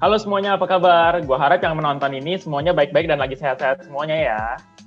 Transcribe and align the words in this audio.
Halo 0.00 0.16
semuanya, 0.16 0.56
apa 0.56 0.64
kabar? 0.64 1.20
Gua 1.28 1.36
harap 1.36 1.60
yang 1.60 1.76
menonton 1.76 2.16
ini 2.16 2.40
semuanya 2.40 2.72
baik-baik 2.72 3.04
dan 3.04 3.20
lagi 3.20 3.36
sehat-sehat 3.36 3.84
semuanya 3.84 4.16
ya. 4.16 4.40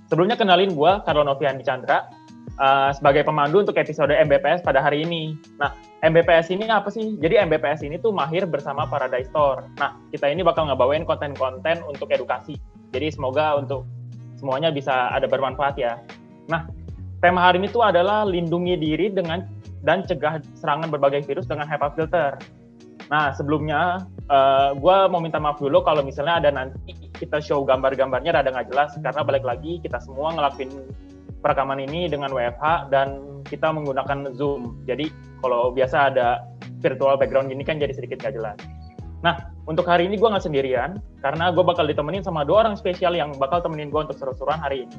Sebelumnya 0.09 0.33
kenalin 0.33 0.73
gua 0.73 1.05
Carlo 1.05 1.21
Novian 1.21 1.61
Chandra 1.61 2.09
uh, 2.57 2.89
sebagai 2.89 3.21
pemandu 3.21 3.61
untuk 3.61 3.77
episode 3.77 4.09
MBPS 4.09 4.65
pada 4.65 4.81
hari 4.81 5.05
ini. 5.05 5.37
Nah, 5.61 5.69
MBPS 6.01 6.49
ini 6.49 6.65
apa 6.65 6.89
sih? 6.89 7.13
Jadi 7.21 7.37
MBPS 7.45 7.85
ini 7.85 8.01
tuh 8.01 8.09
mahir 8.09 8.49
bersama 8.49 8.89
Paradise 8.89 9.29
Store. 9.29 9.69
Nah, 9.77 10.01
kita 10.09 10.33
ini 10.33 10.41
bakal 10.41 10.65
ngebawain 10.65 11.05
konten-konten 11.05 11.85
untuk 11.85 12.09
edukasi. 12.09 12.57
Jadi 12.89 13.13
semoga 13.13 13.53
untuk 13.61 13.85
semuanya 14.41 14.73
bisa 14.73 15.13
ada 15.13 15.29
bermanfaat 15.29 15.77
ya. 15.77 16.01
Nah, 16.49 16.65
tema 17.21 17.53
hari 17.53 17.61
ini 17.61 17.69
tuh 17.69 17.85
adalah 17.85 18.25
lindungi 18.25 18.81
diri 18.81 19.13
dengan 19.13 19.45
dan 19.85 20.01
cegah 20.09 20.41
serangan 20.57 20.89
berbagai 20.89 21.21
virus 21.29 21.45
dengan 21.45 21.69
HEPA 21.69 21.93
filter. 21.93 22.33
Nah, 23.13 23.29
sebelumnya 23.37 24.01
uh, 24.29 24.35
eh, 24.35 24.69
gue 24.77 24.97
mau 25.09 25.19
minta 25.19 25.41
maaf 25.41 25.59
dulu 25.59 25.83
kalau 25.83 26.05
misalnya 26.05 26.39
ada 26.39 26.49
nanti 26.53 26.95
kita 27.17 27.39
show 27.39 27.63
gambar-gambarnya 27.63 28.35
rada 28.35 28.51
nggak 28.51 28.69
jelas 28.71 28.95
karena 28.99 29.21
balik 29.23 29.43
lagi 29.43 29.79
kita 29.79 29.99
semua 29.99 30.35
ngelakuin 30.35 30.71
perekaman 31.43 31.83
ini 31.83 32.07
dengan 32.07 32.31
WFH 32.31 32.87
dan 32.87 33.19
kita 33.43 33.67
menggunakan 33.75 34.31
Zoom. 34.35 34.79
Jadi 34.87 35.11
kalau 35.43 35.75
biasa 35.75 36.15
ada 36.15 36.47
virtual 36.79 37.19
background 37.19 37.51
gini 37.51 37.63
kan 37.67 37.79
jadi 37.79 37.91
sedikit 37.91 38.23
nggak 38.23 38.35
jelas. 38.39 38.57
Nah, 39.23 39.51
untuk 39.67 39.87
hari 39.87 40.07
ini 40.07 40.19
gue 40.19 40.27
nggak 40.27 40.43
sendirian 40.43 40.99
karena 41.23 41.51
gue 41.51 41.63
bakal 41.63 41.87
ditemenin 41.87 42.23
sama 42.23 42.43
dua 42.43 42.67
orang 42.67 42.75
spesial 42.75 43.15
yang 43.15 43.31
bakal 43.39 43.63
temenin 43.63 43.87
gue 43.87 44.01
untuk 44.03 44.19
seru-seruan 44.19 44.59
hari 44.59 44.87
ini. 44.87 44.97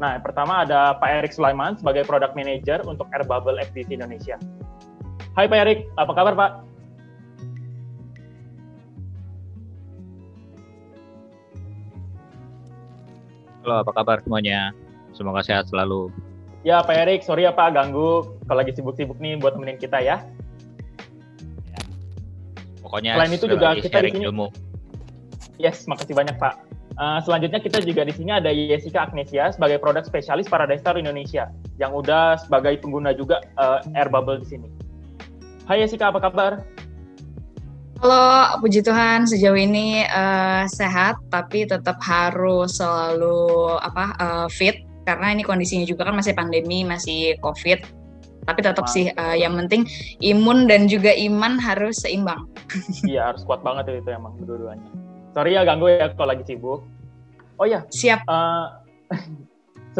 Nah, 0.00 0.16
yang 0.16 0.24
pertama 0.24 0.64
ada 0.64 0.96
Pak 0.96 1.10
Erik 1.20 1.32
Sulaiman 1.36 1.76
sebagai 1.76 2.08
Product 2.08 2.32
Manager 2.32 2.80
untuk 2.88 3.04
Air 3.12 3.28
Bubble 3.28 3.60
Indonesia. 3.76 4.40
Hai 5.36 5.44
Pak 5.44 5.58
Erik, 5.60 5.84
apa 6.00 6.12
kabar 6.16 6.32
Pak? 6.32 6.69
Halo, 13.60 13.84
apa 13.84 13.92
kabar 13.92 14.16
semuanya? 14.24 14.72
Semoga 15.12 15.44
sehat 15.44 15.68
selalu. 15.68 16.08
Ya, 16.64 16.80
Pak 16.80 16.96
Erik, 16.96 17.20
sorry 17.20 17.44
ya 17.44 17.52
Pak 17.52 17.76
ganggu 17.76 18.24
kalau 18.48 18.58
lagi 18.64 18.72
sibuk-sibuk 18.72 19.20
nih 19.20 19.36
buat 19.36 19.52
temenin 19.52 19.76
kita 19.76 20.00
ya. 20.00 20.24
ya. 21.68 21.80
Pokoknya 22.80 23.20
selain 23.20 23.36
itu 23.36 23.46
juga 23.52 23.76
kita 23.76 24.00
di 24.00 24.16
sini. 24.16 24.24
Ilmu. 24.32 24.48
Yes, 25.60 25.84
makasih 25.84 26.16
banyak 26.16 26.40
Pak. 26.40 26.56
Uh, 26.96 27.20
selanjutnya 27.20 27.60
kita 27.60 27.84
juga 27.84 28.08
di 28.08 28.16
sini 28.16 28.32
ada 28.32 28.48
Jessica 28.48 29.04
Agnesia 29.08 29.52
sebagai 29.52 29.76
produk 29.76 30.08
spesialis 30.08 30.48
Paradise 30.48 30.80
Star 30.80 30.96
Indonesia 30.96 31.52
yang 31.76 31.92
udah 31.92 32.40
sebagai 32.40 32.80
pengguna 32.80 33.12
juga 33.12 33.44
uh, 33.60 33.84
Air 33.92 34.08
Bubble 34.08 34.40
di 34.40 34.48
sini. 34.56 34.68
Hai 35.68 35.84
Jessica, 35.84 36.08
apa 36.08 36.24
kabar? 36.24 36.64
Halo, 38.00 38.64
puji 38.64 38.80
Tuhan 38.80 39.28
sejauh 39.28 39.60
ini 39.60 40.08
uh, 40.08 40.64
sehat, 40.64 41.20
tapi 41.28 41.68
tetap 41.68 42.00
harus 42.00 42.80
selalu 42.80 43.76
apa 43.76 44.16
uh, 44.16 44.48
fit 44.48 44.88
karena 45.04 45.36
ini 45.36 45.44
kondisinya 45.44 45.84
juga 45.84 46.08
kan 46.08 46.16
masih 46.16 46.32
pandemi, 46.32 46.80
masih 46.80 47.36
COVID. 47.44 47.84
Tapi 48.48 48.60
tetap 48.64 48.88
sih 48.88 49.12
uh, 49.12 49.36
yang 49.36 49.52
penting 49.52 49.84
imun 50.24 50.64
dan 50.64 50.88
juga 50.88 51.12
iman 51.12 51.60
harus 51.60 52.00
seimbang. 52.00 52.48
iya, 53.04 53.36
harus 53.36 53.44
kuat 53.44 53.60
banget 53.60 54.00
itu 54.00 54.08
emang 54.08 54.32
dua-duanya. 54.48 54.88
Sorry 55.36 55.60
ya 55.60 55.68
ganggu 55.68 55.92
ya 55.92 56.08
kalau 56.16 56.32
lagi 56.32 56.48
sibuk. 56.48 56.80
Oh 57.60 57.68
ya, 57.68 57.84
siap. 57.92 58.24
Uh, 58.24 58.80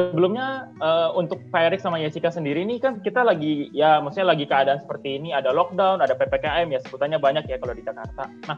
sebelumnya 0.09 0.73
uh, 0.81 1.12
untuk 1.12 1.45
Pak 1.53 1.77
sama 1.77 2.01
Jessica 2.01 2.33
sendiri 2.33 2.65
ini 2.65 2.81
kan 2.81 3.05
kita 3.05 3.20
lagi 3.20 3.69
ya 3.77 4.01
maksudnya 4.01 4.33
lagi 4.33 4.48
keadaan 4.48 4.81
seperti 4.81 5.20
ini 5.20 5.37
ada 5.37 5.53
lockdown 5.53 6.01
ada 6.01 6.17
ppkm 6.17 6.73
ya 6.73 6.81
sebutannya 6.81 7.20
banyak 7.20 7.45
ya 7.45 7.61
kalau 7.61 7.77
di 7.77 7.84
Jakarta. 7.84 8.25
Nah 8.48 8.57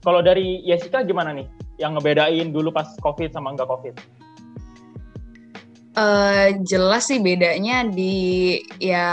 kalau 0.00 0.24
dari 0.24 0.64
Jessica 0.64 1.04
gimana 1.04 1.36
nih 1.36 1.44
yang 1.76 1.92
ngebedain 1.96 2.48
dulu 2.48 2.72
pas 2.72 2.88
covid 3.04 3.28
sama 3.36 3.52
enggak 3.52 3.68
covid? 3.68 3.94
Uh, 5.92 6.56
jelas 6.64 7.10
sih 7.10 7.20
bedanya 7.20 7.84
di 7.84 8.56
ya 8.78 9.08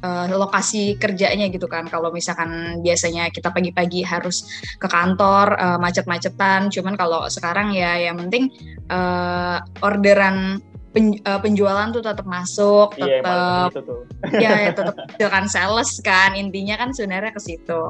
uh, 0.00 0.26
lokasi 0.30 0.96
kerjanya 0.96 1.52
gitu 1.52 1.68
kan. 1.68 1.86
Kalau 1.88 2.08
misalkan 2.14 2.80
biasanya 2.80 3.28
kita 3.28 3.52
pagi-pagi 3.52 4.00
harus 4.04 4.46
ke 4.80 4.88
kantor 4.88 5.56
uh, 5.56 5.78
macet-macetan, 5.82 6.72
cuman 6.72 6.94
kalau 6.96 7.28
sekarang 7.28 7.72
ya 7.74 7.96
yang 8.00 8.16
penting 8.16 8.48
uh, 8.88 9.60
orderan 9.84 10.62
pen, 10.90 11.16
uh, 11.26 11.40
penjualan 11.40 11.88
tuh 11.94 12.02
tetap 12.02 12.26
masuk, 12.26 12.98
iya, 12.98 13.22
tetap 13.22 13.70
ya, 14.44 14.50
ya 14.68 14.70
tetap 14.78 14.94
kan 15.18 15.46
sales 15.46 15.98
kan. 16.02 16.34
Intinya 16.34 16.78
kan 16.78 16.90
sebenarnya 16.94 17.32
ke 17.34 17.40
situ. 17.42 17.80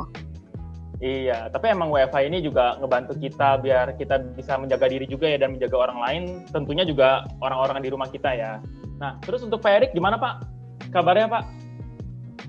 Iya, 1.01 1.49
tapi 1.49 1.73
emang 1.73 1.89
WiFi 1.89 2.29
ini 2.29 2.45
juga 2.45 2.77
ngebantu 2.77 3.17
kita 3.17 3.57
biar 3.65 3.97
kita 3.97 4.21
bisa 4.37 4.61
menjaga 4.61 4.85
diri 4.85 5.09
juga 5.09 5.33
ya 5.33 5.41
dan 5.41 5.57
menjaga 5.57 5.89
orang 5.89 5.99
lain, 6.05 6.23
tentunya 6.53 6.85
juga 6.85 7.25
orang-orang 7.41 7.81
di 7.81 7.89
rumah 7.89 8.05
kita 8.13 8.37
ya. 8.37 8.61
Nah, 9.01 9.17
terus 9.25 9.41
untuk 9.41 9.65
Pak 9.65 9.73
Erik 9.81 9.91
gimana 9.97 10.21
Pak? 10.21 10.45
Kabarnya 10.93 11.33
Pak? 11.33 11.45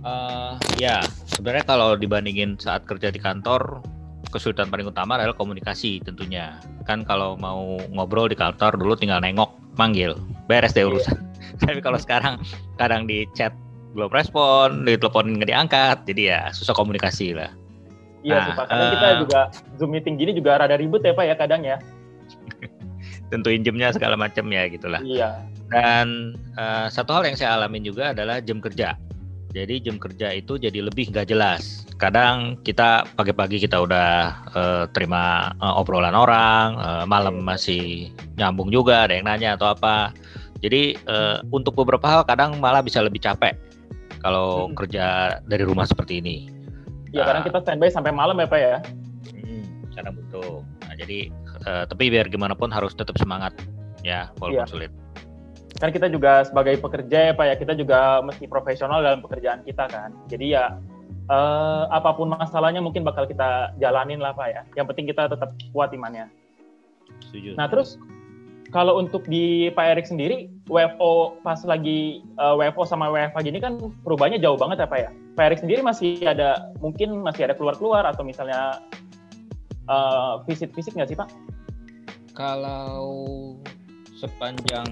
Uh, 0.03 0.59
ya, 0.75 0.99
sebenarnya 1.31 1.63
kalau 1.63 1.95
dibandingin 1.95 2.59
saat 2.59 2.83
kerja 2.83 3.07
di 3.07 3.23
kantor, 3.23 3.79
kesulitan 4.27 4.67
paling 4.67 4.91
utama 4.91 5.15
adalah 5.15 5.37
komunikasi 5.39 6.03
tentunya. 6.03 6.59
Kan 6.83 7.07
kalau 7.07 7.39
mau 7.39 7.79
ngobrol 7.95 8.27
di 8.27 8.35
kantor 8.35 8.75
dulu 8.75 8.99
tinggal 8.99 9.23
nengok, 9.23 9.60
manggil, 9.75 10.17
beres 10.47 10.75
deh 10.75 10.83
iya. 10.83 10.89
urusan. 10.89 11.17
Yeah. 11.17 11.59
Tapi 11.67 11.79
kalau 11.83 11.99
sekarang 12.01 12.41
kadang 12.81 13.05
di 13.05 13.27
chat 13.37 13.53
belum 13.91 14.11
respon, 14.11 14.87
di 14.87 14.95
telepon 14.95 15.35
nggak 15.35 15.49
diangkat, 15.51 15.97
jadi 16.07 16.21
ya 16.23 16.39
susah 16.55 16.73
komunikasi 16.75 17.35
lah. 17.35 17.51
Iya 18.21 18.37
nah, 18.37 18.45
sih 18.45 18.53
Pak, 18.53 18.65
kadang 18.69 18.85
uh, 18.85 18.93
kita 18.93 19.07
juga 19.25 19.39
Zoom 19.81 19.89
meeting 19.97 20.15
gini 20.21 20.31
juga 20.37 20.61
rada 20.61 20.77
ribut 20.77 21.01
ya 21.01 21.13
Pak 21.13 21.25
ya 21.25 21.35
kadang 21.35 21.61
ya. 21.65 21.77
Tentuin 23.33 23.65
jamnya 23.65 23.89
segala 23.91 24.15
macam 24.15 24.45
ya 24.53 24.69
gitulah. 24.69 25.01
Iya. 25.01 25.41
Dan 25.71 26.37
uh, 26.59 26.87
satu 26.91 27.15
hal 27.15 27.23
yang 27.25 27.37
saya 27.39 27.57
alamin 27.57 27.81
juga 27.81 28.13
adalah 28.13 28.43
jam 28.43 28.61
kerja. 28.61 28.95
Jadi 29.51 29.83
jam 29.83 29.99
kerja 29.99 30.31
itu 30.31 30.55
jadi 30.55 30.79
lebih 30.79 31.11
nggak 31.11 31.27
jelas. 31.27 31.83
Kadang 31.99 32.57
kita 32.63 33.03
pagi-pagi 33.19 33.59
kita 33.59 33.83
udah 33.83 34.09
uh, 34.55 34.83
terima 34.95 35.51
uh, 35.59 35.75
obrolan 35.75 36.15
orang, 36.15 36.79
uh, 36.79 37.03
malam 37.03 37.43
masih 37.43 38.09
nyambung 38.39 38.71
juga 38.71 39.05
ada 39.05 39.13
yang 39.19 39.27
nanya 39.27 39.59
atau 39.59 39.75
apa. 39.75 40.15
Jadi 40.63 40.95
uh, 41.03 41.43
untuk 41.51 41.75
beberapa 41.75 42.07
hal 42.07 42.23
kadang 42.23 42.57
malah 42.63 42.79
bisa 42.79 43.03
lebih 43.03 43.19
capek 43.19 43.59
kalau 44.23 44.71
hmm. 44.71 44.77
kerja 44.77 45.05
dari 45.45 45.63
rumah 45.67 45.83
seperti 45.83 46.23
ini. 46.23 46.37
Ya, 47.11 47.27
kadang 47.27 47.43
kita 47.43 47.59
standby 47.59 47.91
sampai 47.91 48.15
malam 48.15 48.39
ya, 48.39 48.47
Pak 48.47 48.59
ya. 48.61 48.75
Hmm, 49.35 49.67
kadang 49.91 50.15
butuh. 50.15 50.63
Nah, 50.87 50.95
jadi 50.95 51.27
uh, 51.67 51.83
tapi 51.91 52.07
biar 52.07 52.31
gimana 52.31 52.55
pun 52.55 52.71
harus 52.71 52.95
tetap 52.95 53.19
semangat 53.19 53.51
ya, 53.99 54.31
walaupun 54.39 54.63
ya. 54.63 54.69
sulit. 54.71 54.91
Kan 55.81 55.89
kita 55.89 56.13
juga 56.13 56.45
sebagai 56.45 56.77
pekerja 56.77 57.31
ya, 57.31 57.33
Pak 57.33 57.45
ya, 57.49 57.55
kita 57.57 57.73
juga 57.73 58.21
mesti 58.21 58.45
profesional 58.45 59.01
dalam 59.01 59.25
pekerjaan 59.25 59.65
kita 59.65 59.89
kan. 59.89 60.13
Jadi 60.29 60.53
ya 60.53 60.77
uh, 61.25 61.89
apa 61.89 62.13
pun 62.13 62.29
masalahnya 62.29 62.85
mungkin 62.85 63.01
bakal 63.01 63.25
kita 63.25 63.73
jalanin 63.81 64.21
lah, 64.21 64.37
Pak 64.37 64.47
ya. 64.53 64.61
Yang 64.77 64.93
penting 64.93 65.05
kita 65.09 65.25
tetap 65.25 65.49
kuat 65.73 65.89
imannya. 65.89 66.29
Setuju. 67.25 67.57
Nah, 67.57 67.65
terus 67.65 67.97
kalau 68.71 69.01
untuk 69.01 69.27
di 69.27 69.67
Pak 69.73 69.85
Erik 69.97 70.07
sendiri, 70.07 70.47
WFO 70.71 71.43
pas 71.43 71.59
lagi 71.67 72.23
uh, 72.39 72.55
eh, 72.55 72.69
WFO 72.71 72.87
sama 72.87 73.11
WFH 73.11 73.43
gini 73.43 73.59
kan 73.59 73.75
perubahannya 74.07 74.39
jauh 74.39 74.55
banget 74.55 74.85
ya 74.85 74.87
Pak 74.87 74.99
ya. 75.01 75.09
Pak 75.35 75.43
Erik 75.49 75.59
sendiri 75.65 75.81
masih 75.83 76.23
ada, 76.23 76.71
mungkin 76.79 77.19
masih 77.19 77.49
ada 77.49 77.57
keluar-keluar 77.57 78.07
atau 78.07 78.23
misalnya 78.23 78.79
uh, 79.91 80.39
visit-visit 80.47 80.95
nggak 80.95 81.09
sih 81.11 81.19
Pak? 81.19 81.29
Kalau 82.31 83.03
sepanjang 84.21 84.85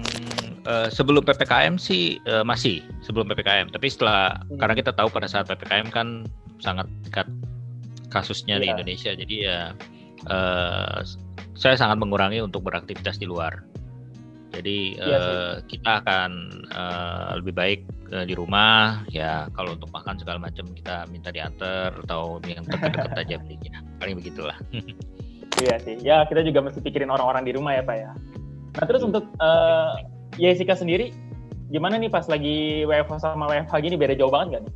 uh, 0.66 0.90
sebelum 0.90 1.22
ppkm 1.22 1.78
sih 1.78 2.18
uh, 2.26 2.42
masih 2.42 2.82
sebelum 3.06 3.30
ppkm 3.30 3.70
tapi 3.70 3.86
setelah 3.86 4.34
hmm. 4.50 4.58
karena 4.58 4.74
kita 4.74 4.90
tahu 4.90 5.06
pada 5.06 5.30
saat 5.30 5.46
ppkm 5.46 5.86
kan 5.94 6.26
sangat 6.58 6.90
dekat 7.06 7.30
kasusnya 8.10 8.58
yeah. 8.58 8.62
di 8.62 8.66
iya. 8.66 8.74
Indonesia 8.74 9.10
jadi 9.14 9.36
ya 9.38 9.58
uh, 10.26 11.06
saya 11.60 11.76
sangat 11.76 12.00
mengurangi 12.00 12.40
untuk 12.40 12.64
beraktivitas 12.64 13.20
di 13.20 13.28
luar. 13.28 13.60
Jadi 14.50 14.98
ya, 14.98 15.14
uh, 15.14 15.54
kita 15.70 16.02
akan 16.02 16.30
uh, 16.74 17.38
lebih 17.38 17.54
baik 17.54 17.80
uh, 18.10 18.26
di 18.26 18.34
rumah 18.34 19.06
ya 19.06 19.46
kalau 19.54 19.78
untuk 19.78 19.92
makan 19.94 20.18
segala 20.18 20.42
macam 20.42 20.66
kita 20.74 21.06
minta 21.06 21.30
diantar 21.30 21.94
atau 22.02 22.42
yang 22.48 22.66
dekat-dekat 22.66 23.14
aja 23.14 23.36
belinya. 23.38 23.78
Paling 24.02 24.18
begitulah. 24.18 24.58
iya 25.62 25.78
sih. 25.78 26.02
Ya 26.02 26.26
kita 26.26 26.42
juga 26.42 26.66
mesti 26.66 26.82
pikirin 26.82 27.12
orang-orang 27.12 27.46
di 27.46 27.52
rumah 27.54 27.78
ya 27.78 27.84
Pak 27.86 27.96
ya. 28.00 28.10
Nah 28.78 28.84
terus 28.86 29.02
untuk 29.02 29.26
uh, 29.42 29.98
Jessica 30.38 30.78
sendiri 30.78 31.10
gimana 31.70 31.98
nih 31.98 32.10
pas 32.10 32.26
lagi 32.26 32.82
WFH 32.86 33.22
sama 33.22 33.46
WFH 33.50 33.74
gini 33.82 33.94
beda 33.98 34.14
jauh 34.18 34.30
banget 34.30 34.58
gak 34.58 34.62
nih? 34.66 34.74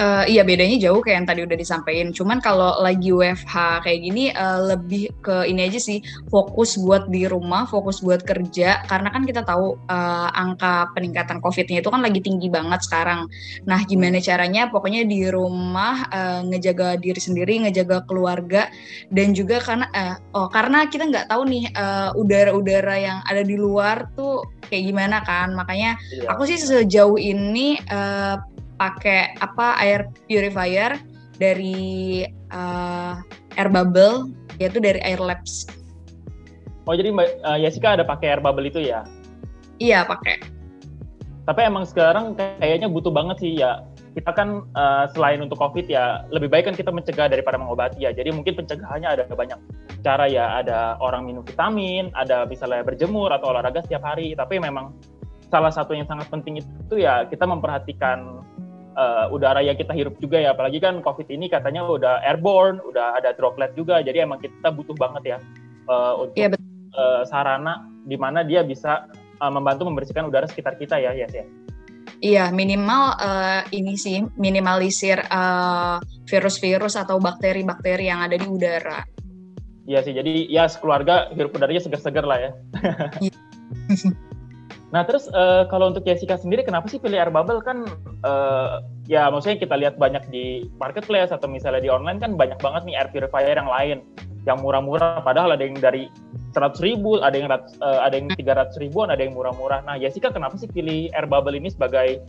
Uh, 0.00 0.24
iya 0.24 0.40
bedanya 0.40 0.80
jauh 0.80 1.04
kayak 1.04 1.16
yang 1.20 1.28
tadi 1.28 1.40
udah 1.44 1.58
disampaikan. 1.60 2.08
Cuman 2.08 2.40
kalau 2.40 2.80
lagi 2.80 3.12
WFH 3.12 3.84
kayak 3.84 4.00
gini 4.00 4.32
uh, 4.32 4.72
lebih 4.72 5.12
ke 5.20 5.44
ini 5.44 5.68
aja 5.68 5.76
sih 5.76 6.00
fokus 6.32 6.80
buat 6.80 7.12
di 7.12 7.28
rumah, 7.28 7.68
fokus 7.68 8.00
buat 8.00 8.24
kerja. 8.24 8.80
Karena 8.88 9.12
kan 9.12 9.28
kita 9.28 9.44
tahu 9.44 9.76
uh, 9.92 10.28
angka 10.32 10.88
peningkatan 10.96 11.44
COVID-nya 11.44 11.84
itu 11.84 11.92
kan 11.92 12.00
lagi 12.00 12.24
tinggi 12.24 12.48
banget 12.48 12.80
sekarang. 12.80 13.28
Nah 13.68 13.84
gimana 13.84 14.24
caranya? 14.24 14.72
Pokoknya 14.72 15.04
di 15.04 15.28
rumah 15.28 16.08
uh, 16.08 16.40
ngejaga 16.48 16.96
diri 16.96 17.20
sendiri, 17.20 17.60
ngejaga 17.68 18.08
keluarga, 18.08 18.72
dan 19.12 19.36
juga 19.36 19.60
karena 19.60 19.84
uh, 19.92 20.16
oh 20.32 20.48
karena 20.48 20.88
kita 20.88 21.12
nggak 21.12 21.28
tahu 21.28 21.44
nih 21.44 21.68
udara-udara 22.16 22.96
uh, 22.96 23.00
yang 23.04 23.18
ada 23.28 23.44
di 23.44 23.60
luar 23.60 24.08
tuh 24.16 24.48
kayak 24.72 24.84
gimana 24.88 25.20
kan. 25.28 25.52
Makanya 25.52 26.00
iya. 26.08 26.32
aku 26.32 26.48
sih 26.48 26.56
sejauh 26.56 27.20
ini 27.20 27.76
uh, 27.92 28.40
pakai 28.80 29.36
apa 29.44 29.76
air 29.76 30.08
purifier 30.24 30.96
dari 31.36 32.24
uh, 32.48 33.20
air 33.60 33.68
bubble 33.68 34.32
yaitu 34.56 34.80
dari 34.80 35.04
air 35.04 35.20
labs. 35.20 35.68
Oh 36.88 36.96
jadi 36.96 37.12
Mbak 37.12 37.28
uh, 37.44 37.58
Jessica 37.60 38.00
ada 38.00 38.04
pakai 38.08 38.32
air 38.32 38.40
bubble 38.40 38.64
itu 38.64 38.80
ya? 38.80 39.04
Iya 39.76 40.08
pakai. 40.08 40.40
Tapi 41.44 41.60
emang 41.64 41.84
sekarang 41.84 42.36
kayaknya 42.36 42.88
butuh 42.88 43.12
banget 43.12 43.36
sih 43.44 43.52
ya. 43.60 43.84
Kita 44.10 44.34
kan 44.34 44.66
uh, 44.74 45.06
selain 45.14 45.38
untuk 45.44 45.60
COVID 45.60 45.86
ya 45.86 46.26
lebih 46.34 46.50
baik 46.50 46.72
kan 46.72 46.74
kita 46.74 46.90
mencegah 46.90 47.30
daripada 47.30 47.60
mengobati 47.60 48.04
ya. 48.04 48.10
Jadi 48.16 48.32
mungkin 48.32 48.58
pencegahannya 48.58 49.08
ada 49.08 49.22
banyak 49.28 49.60
cara 50.02 50.26
ya. 50.26 50.60
Ada 50.60 50.98
orang 50.98 51.30
minum 51.30 51.46
vitamin, 51.46 52.10
ada 52.18 52.44
misalnya 52.44 52.82
berjemur 52.82 53.30
atau 53.30 53.54
olahraga 53.54 53.86
setiap 53.86 54.02
hari. 54.02 54.34
Tapi 54.34 54.58
memang 54.58 54.92
salah 55.50 55.72
satu 55.74 55.94
yang 55.94 56.06
sangat 56.06 56.30
penting 56.30 56.62
itu 56.62 56.94
ya 56.98 57.26
kita 57.26 57.42
memperhatikan 57.42 58.46
uh, 58.96 59.26
udara 59.30 59.60
yang 59.62 59.76
kita 59.78 59.94
hirup 59.94 60.16
juga 60.18 60.40
ya. 60.40 60.54
Apalagi 60.54 60.78
kan 60.82 61.02
covid 61.04 61.28
ini 61.30 61.50
katanya 61.50 61.86
udah 61.86 62.24
airborne 62.26 62.82
udah 62.82 63.18
ada 63.18 63.34
droplet 63.34 63.74
juga. 63.74 64.00
Jadi 64.00 64.22
emang 64.22 64.40
kita 64.42 64.70
butuh 64.72 64.96
banget 64.96 65.36
ya 65.36 65.38
uh, 65.90 66.14
untuk 66.22 66.38
ya, 66.38 66.48
uh, 66.96 67.22
sarana 67.26 67.86
di 68.06 68.16
mana 68.16 68.42
dia 68.46 68.64
bisa 68.64 69.10
uh, 69.42 69.52
membantu 69.52 69.86
membersihkan 69.86 70.26
udara 70.26 70.46
sekitar 70.48 70.78
kita 70.78 70.98
ya 70.98 71.14
yes 71.14 71.34
ya. 71.34 71.46
Iya, 72.20 72.44
minimal 72.52 73.16
uh, 73.16 73.64
ini 73.72 73.96
sih 73.96 74.20
minimalisir 74.36 75.24
virus-virus 76.28 77.00
uh, 77.00 77.08
atau 77.08 77.16
bakteri-bakteri 77.16 78.12
yang 78.12 78.20
ada 78.20 78.36
di 78.36 78.44
udara. 78.44 79.00
Iya 79.88 80.04
sih, 80.04 80.12
jadi 80.12 80.44
ya 80.52 80.68
sekeluarga 80.68 81.32
hirup 81.32 81.56
udaranya 81.56 81.80
segar-segar 81.80 82.28
lah 82.28 82.38
ya. 82.38 82.50
Nah 84.90 85.06
terus 85.06 85.30
uh, 85.30 85.70
kalau 85.70 85.94
untuk 85.94 86.02
Jessica 86.02 86.34
sendiri 86.34 86.66
kenapa 86.66 86.90
sih 86.90 86.98
pilih 86.98 87.22
air 87.22 87.30
bubble 87.30 87.62
kan 87.62 87.86
uh, 88.26 88.82
ya 89.06 89.30
maksudnya 89.30 89.62
kita 89.62 89.74
lihat 89.78 89.94
banyak 90.02 90.26
di 90.34 90.66
marketplace 90.82 91.30
atau 91.30 91.46
misalnya 91.46 91.78
di 91.78 91.90
online 91.90 92.18
kan 92.18 92.34
banyak 92.34 92.58
banget 92.58 92.82
nih 92.90 92.94
air 92.98 93.08
purifier 93.14 93.54
yang 93.54 93.70
lain 93.70 94.02
yang 94.48 94.58
murah-murah 94.58 95.22
padahal 95.22 95.54
ada 95.54 95.62
yang 95.62 95.78
dari 95.78 96.10
seratus 96.50 96.82
ribu 96.82 97.22
ada 97.22 97.38
yang 97.38 97.46
uh, 97.52 98.00
ada 98.02 98.18
yang 98.18 98.34
tiga 98.34 98.58
ratus 98.58 98.82
ribuan 98.82 99.14
ada 99.14 99.22
yang 99.22 99.38
murah-murah. 99.38 99.86
Nah 99.86 99.94
Jessica 99.94 100.34
kenapa 100.34 100.58
sih 100.58 100.66
pilih 100.66 101.06
air 101.14 101.26
bubble 101.30 101.54
ini 101.54 101.70
sebagai 101.70 102.26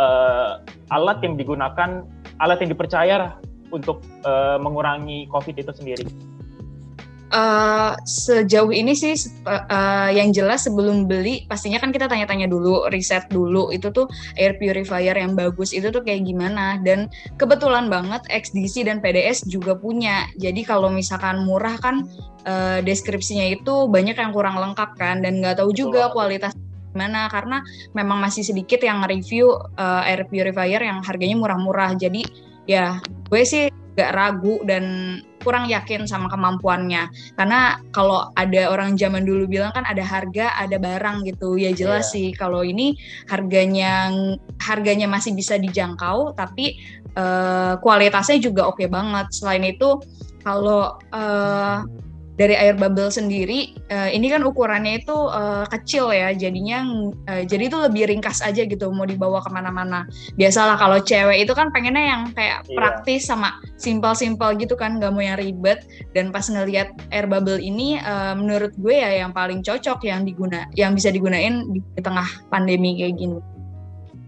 uh, 0.00 0.64
alat 0.88 1.20
yang 1.20 1.36
digunakan 1.36 2.08
alat 2.40 2.58
yang 2.64 2.72
dipercaya 2.72 3.36
untuk 3.68 4.00
uh, 4.24 4.56
mengurangi 4.56 5.28
COVID 5.28 5.60
itu 5.60 5.72
sendiri? 5.76 6.31
Uh, 7.32 7.96
sejauh 8.04 8.68
ini 8.68 8.92
sih 8.92 9.16
uh, 9.48 10.12
yang 10.12 10.36
jelas 10.36 10.68
sebelum 10.68 11.08
beli 11.08 11.48
pastinya 11.48 11.80
kan 11.80 11.88
kita 11.88 12.04
tanya-tanya 12.04 12.44
dulu 12.44 12.84
riset 12.92 13.24
dulu 13.32 13.72
itu 13.72 13.88
tuh 13.88 14.04
air 14.36 14.52
purifier 14.60 15.16
yang 15.16 15.32
bagus 15.32 15.72
itu 15.72 15.88
tuh 15.88 16.04
kayak 16.04 16.28
gimana? 16.28 16.76
Dan 16.84 17.08
kebetulan 17.40 17.88
banget 17.88 18.20
XDC 18.28 18.84
dan 18.84 19.00
PDS 19.00 19.48
juga 19.48 19.72
punya. 19.72 20.28
Jadi 20.36 20.60
kalau 20.60 20.92
misalkan 20.92 21.48
murah 21.48 21.80
kan 21.80 22.04
uh, 22.44 22.84
deskripsinya 22.84 23.48
itu 23.48 23.88
banyak 23.88 24.20
yang 24.20 24.36
kurang 24.36 24.60
lengkap 24.60 24.92
kan? 25.00 25.24
Dan 25.24 25.40
nggak 25.40 25.64
tahu 25.64 25.72
juga 25.72 26.12
kualitas 26.12 26.52
gimana 26.92 27.32
karena 27.32 27.64
memang 27.96 28.20
masih 28.20 28.44
sedikit 28.44 28.84
yang 28.84 29.00
review 29.08 29.56
uh, 29.80 30.04
air 30.04 30.28
purifier 30.28 30.84
yang 30.84 31.00
harganya 31.00 31.40
murah-murah. 31.40 31.96
Jadi 31.96 32.28
ya 32.68 33.00
gue 33.32 33.42
sih 33.42 33.72
gak 33.96 34.12
ragu 34.16 34.60
dan 34.64 34.84
kurang 35.42 35.68
yakin 35.68 36.08
sama 36.08 36.30
kemampuannya. 36.32 37.10
Karena 37.36 37.78
kalau 37.90 38.30
ada 38.38 38.72
orang 38.72 38.94
zaman 38.96 39.26
dulu 39.26 39.46
bilang 39.50 39.74
kan 39.74 39.84
ada 39.84 40.00
harga 40.00 40.54
ada 40.56 40.78
barang 40.78 41.26
gitu. 41.28 41.60
Ya 41.60 41.74
jelas 41.74 42.10
yeah. 42.10 42.12
sih 42.14 42.26
kalau 42.32 42.62
ini 42.62 42.96
harganya 43.28 44.10
harganya 44.62 45.10
masih 45.10 45.34
bisa 45.34 45.58
dijangkau 45.58 46.32
tapi 46.38 46.78
uh, 47.18 47.76
kualitasnya 47.82 48.38
juga 48.40 48.70
oke 48.70 48.80
okay 48.80 48.88
banget. 48.88 49.28
Selain 49.34 49.66
itu 49.66 50.00
kalau 50.42 50.98
uh, 51.14 51.86
dari 52.42 52.58
air 52.58 52.74
bubble 52.74 53.06
sendiri 53.06 53.78
uh, 53.94 54.10
ini 54.10 54.26
kan 54.26 54.42
ukurannya 54.42 54.98
itu 54.98 55.14
uh, 55.14 55.62
kecil 55.70 56.10
ya 56.10 56.34
jadinya 56.34 56.82
uh, 57.30 57.46
jadi 57.46 57.70
itu 57.70 57.78
lebih 57.78 58.10
ringkas 58.10 58.42
aja 58.42 58.66
gitu 58.66 58.90
mau 58.90 59.06
dibawa 59.06 59.38
ke 59.46 59.50
mana-mana 59.54 60.10
biasalah 60.34 60.74
kalau 60.74 60.98
cewek 60.98 61.46
itu 61.46 61.54
kan 61.54 61.70
pengennya 61.70 62.02
yang 62.02 62.22
kayak 62.34 62.66
iya. 62.66 62.74
praktis 62.74 63.30
sama 63.30 63.54
simpel-simpel 63.78 64.58
gitu 64.58 64.74
kan 64.74 64.98
nggak 64.98 65.14
mau 65.14 65.22
yang 65.22 65.38
ribet 65.38 65.86
dan 66.18 66.34
pas 66.34 66.50
ngelihat 66.50 66.90
air 67.14 67.30
bubble 67.30 67.62
ini 67.62 68.02
uh, 68.02 68.34
menurut 68.34 68.74
gue 68.74 68.98
ya 68.98 69.22
yang 69.22 69.30
paling 69.30 69.62
cocok 69.62 70.02
yang 70.02 70.26
diguna 70.26 70.66
yang 70.74 70.98
bisa 70.98 71.14
digunain 71.14 71.70
di, 71.70 71.78
di 71.78 72.00
tengah 72.02 72.26
pandemi 72.50 72.98
kayak 72.98 73.22
gini. 73.22 73.38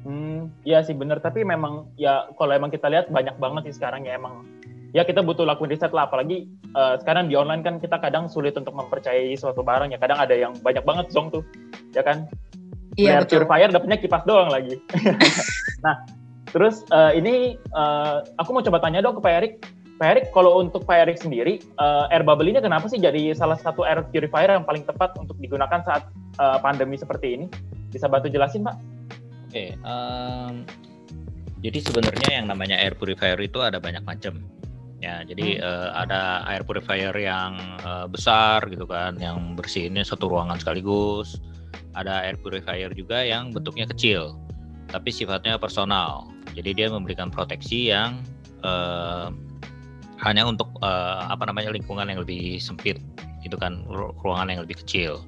Hmm, 0.05 0.53
iya 0.69 0.85
sih 0.85 0.93
bener 0.93 1.17
tapi 1.19 1.43
memang 1.43 1.89
ya 1.97 2.29
kalau 2.37 2.53
emang 2.53 2.69
kita 2.69 2.93
lihat 2.93 3.09
banyak 3.09 3.41
banget 3.41 3.73
sih 3.73 3.81
sekarang 3.81 4.05
ya 4.05 4.21
emang 4.21 4.45
ya 4.95 5.03
kita 5.03 5.21
butuh 5.21 5.43
lakuin 5.43 5.75
riset 5.75 5.91
lah. 5.91 6.07
Apalagi 6.07 6.47
uh, 6.79 6.97
sekarang 7.03 7.27
di 7.27 7.35
online 7.35 7.67
kan 7.67 7.83
kita 7.83 7.99
kadang 7.99 8.31
sulit 8.31 8.55
untuk 8.55 8.73
mempercayai 8.73 9.35
suatu 9.35 9.67
barang 9.67 9.91
ya. 9.91 9.99
Kadang 9.99 10.23
ada 10.23 10.33
yang 10.33 10.55
banyak 10.63 10.87
banget 10.87 11.11
zong 11.11 11.35
tuh 11.35 11.43
ya 11.93 12.07
kan? 12.07 12.31
Iya 12.95 13.27
betul. 13.27 13.43
purifier 13.43 13.75
dapetnya 13.75 13.99
kipas 13.99 14.23
doang 14.25 14.49
lagi. 14.49 14.79
Nah 15.85 16.01
terus 16.49 16.81
uh, 16.97 17.13
ini 17.13 17.61
uh, 17.77 18.25
aku 18.41 18.57
mau 18.57 18.65
coba 18.65 18.81
tanya 18.81 19.05
dong 19.05 19.19
ke 19.19 19.21
Pak 19.21 19.35
Erik. 19.37 19.55
Pak 20.01 20.09
Erik 20.17 20.27
kalau 20.33 20.65
untuk 20.65 20.89
Pak 20.89 21.05
Erik 21.05 21.21
sendiri 21.21 21.61
uh, 21.77 22.09
air 22.09 22.25
bubble 22.25 22.49
ini 22.49 22.57
kenapa 22.65 22.89
sih 22.89 22.97
jadi 22.97 23.37
salah 23.37 23.61
satu 23.61 23.85
air 23.85 24.01
purifier 24.09 24.49
yang 24.49 24.65
paling 24.65 24.89
tepat 24.89 25.13
untuk 25.21 25.37
digunakan 25.37 25.85
saat 25.85 26.09
uh, 26.41 26.57
pandemi 26.65 26.97
seperti 26.97 27.37
ini? 27.37 27.47
Bisa 27.93 28.09
bantu 28.09 28.33
jelasin 28.33 28.65
Pak? 28.65 28.77
Oke 28.81 29.53
okay, 29.53 29.69
um, 29.85 30.65
jadi 31.61 31.79
sebenarnya 31.85 32.31
yang 32.43 32.47
namanya 32.49 32.81
air 32.81 32.97
purifier 32.97 33.37
itu 33.45 33.61
ada 33.61 33.77
banyak 33.77 34.03
macam 34.03 34.41
Ya, 35.03 35.21
jadi 35.27 35.61
hmm. 35.61 35.65
uh, 35.65 35.89
ada 36.07 36.47
air 36.49 36.63
purifier 36.65 37.13
yang 37.19 37.59
uh, 37.85 38.07
besar 38.09 38.65
gitu 38.71 38.89
kan, 38.89 39.19
yang 39.21 39.59
bersihinnya 39.59 40.07
satu 40.07 40.31
ruangan 40.31 40.57
sekaligus. 40.57 41.41
Ada 41.95 42.27
air 42.27 42.37
purifier 42.41 42.91
juga 42.95 43.23
yang 43.23 43.51
bentuknya 43.55 43.87
kecil, 43.91 44.39
tapi 44.91 45.11
sifatnya 45.15 45.59
personal. 45.59 46.31
Jadi 46.55 46.75
dia 46.75 46.87
memberikan 46.91 47.29
proteksi 47.31 47.91
yang 47.91 48.23
uh, 48.63 49.31
hanya 50.23 50.47
untuk 50.47 50.71
uh, 50.81 51.27
apa 51.29 51.51
namanya 51.51 51.75
lingkungan 51.75 52.07
yang 52.07 52.23
lebih 52.23 52.63
sempit, 52.63 53.03
itu 53.45 53.55
kan 53.59 53.85
ruangan 54.23 54.57
yang 54.57 54.63
lebih 54.65 54.81
kecil 54.81 55.21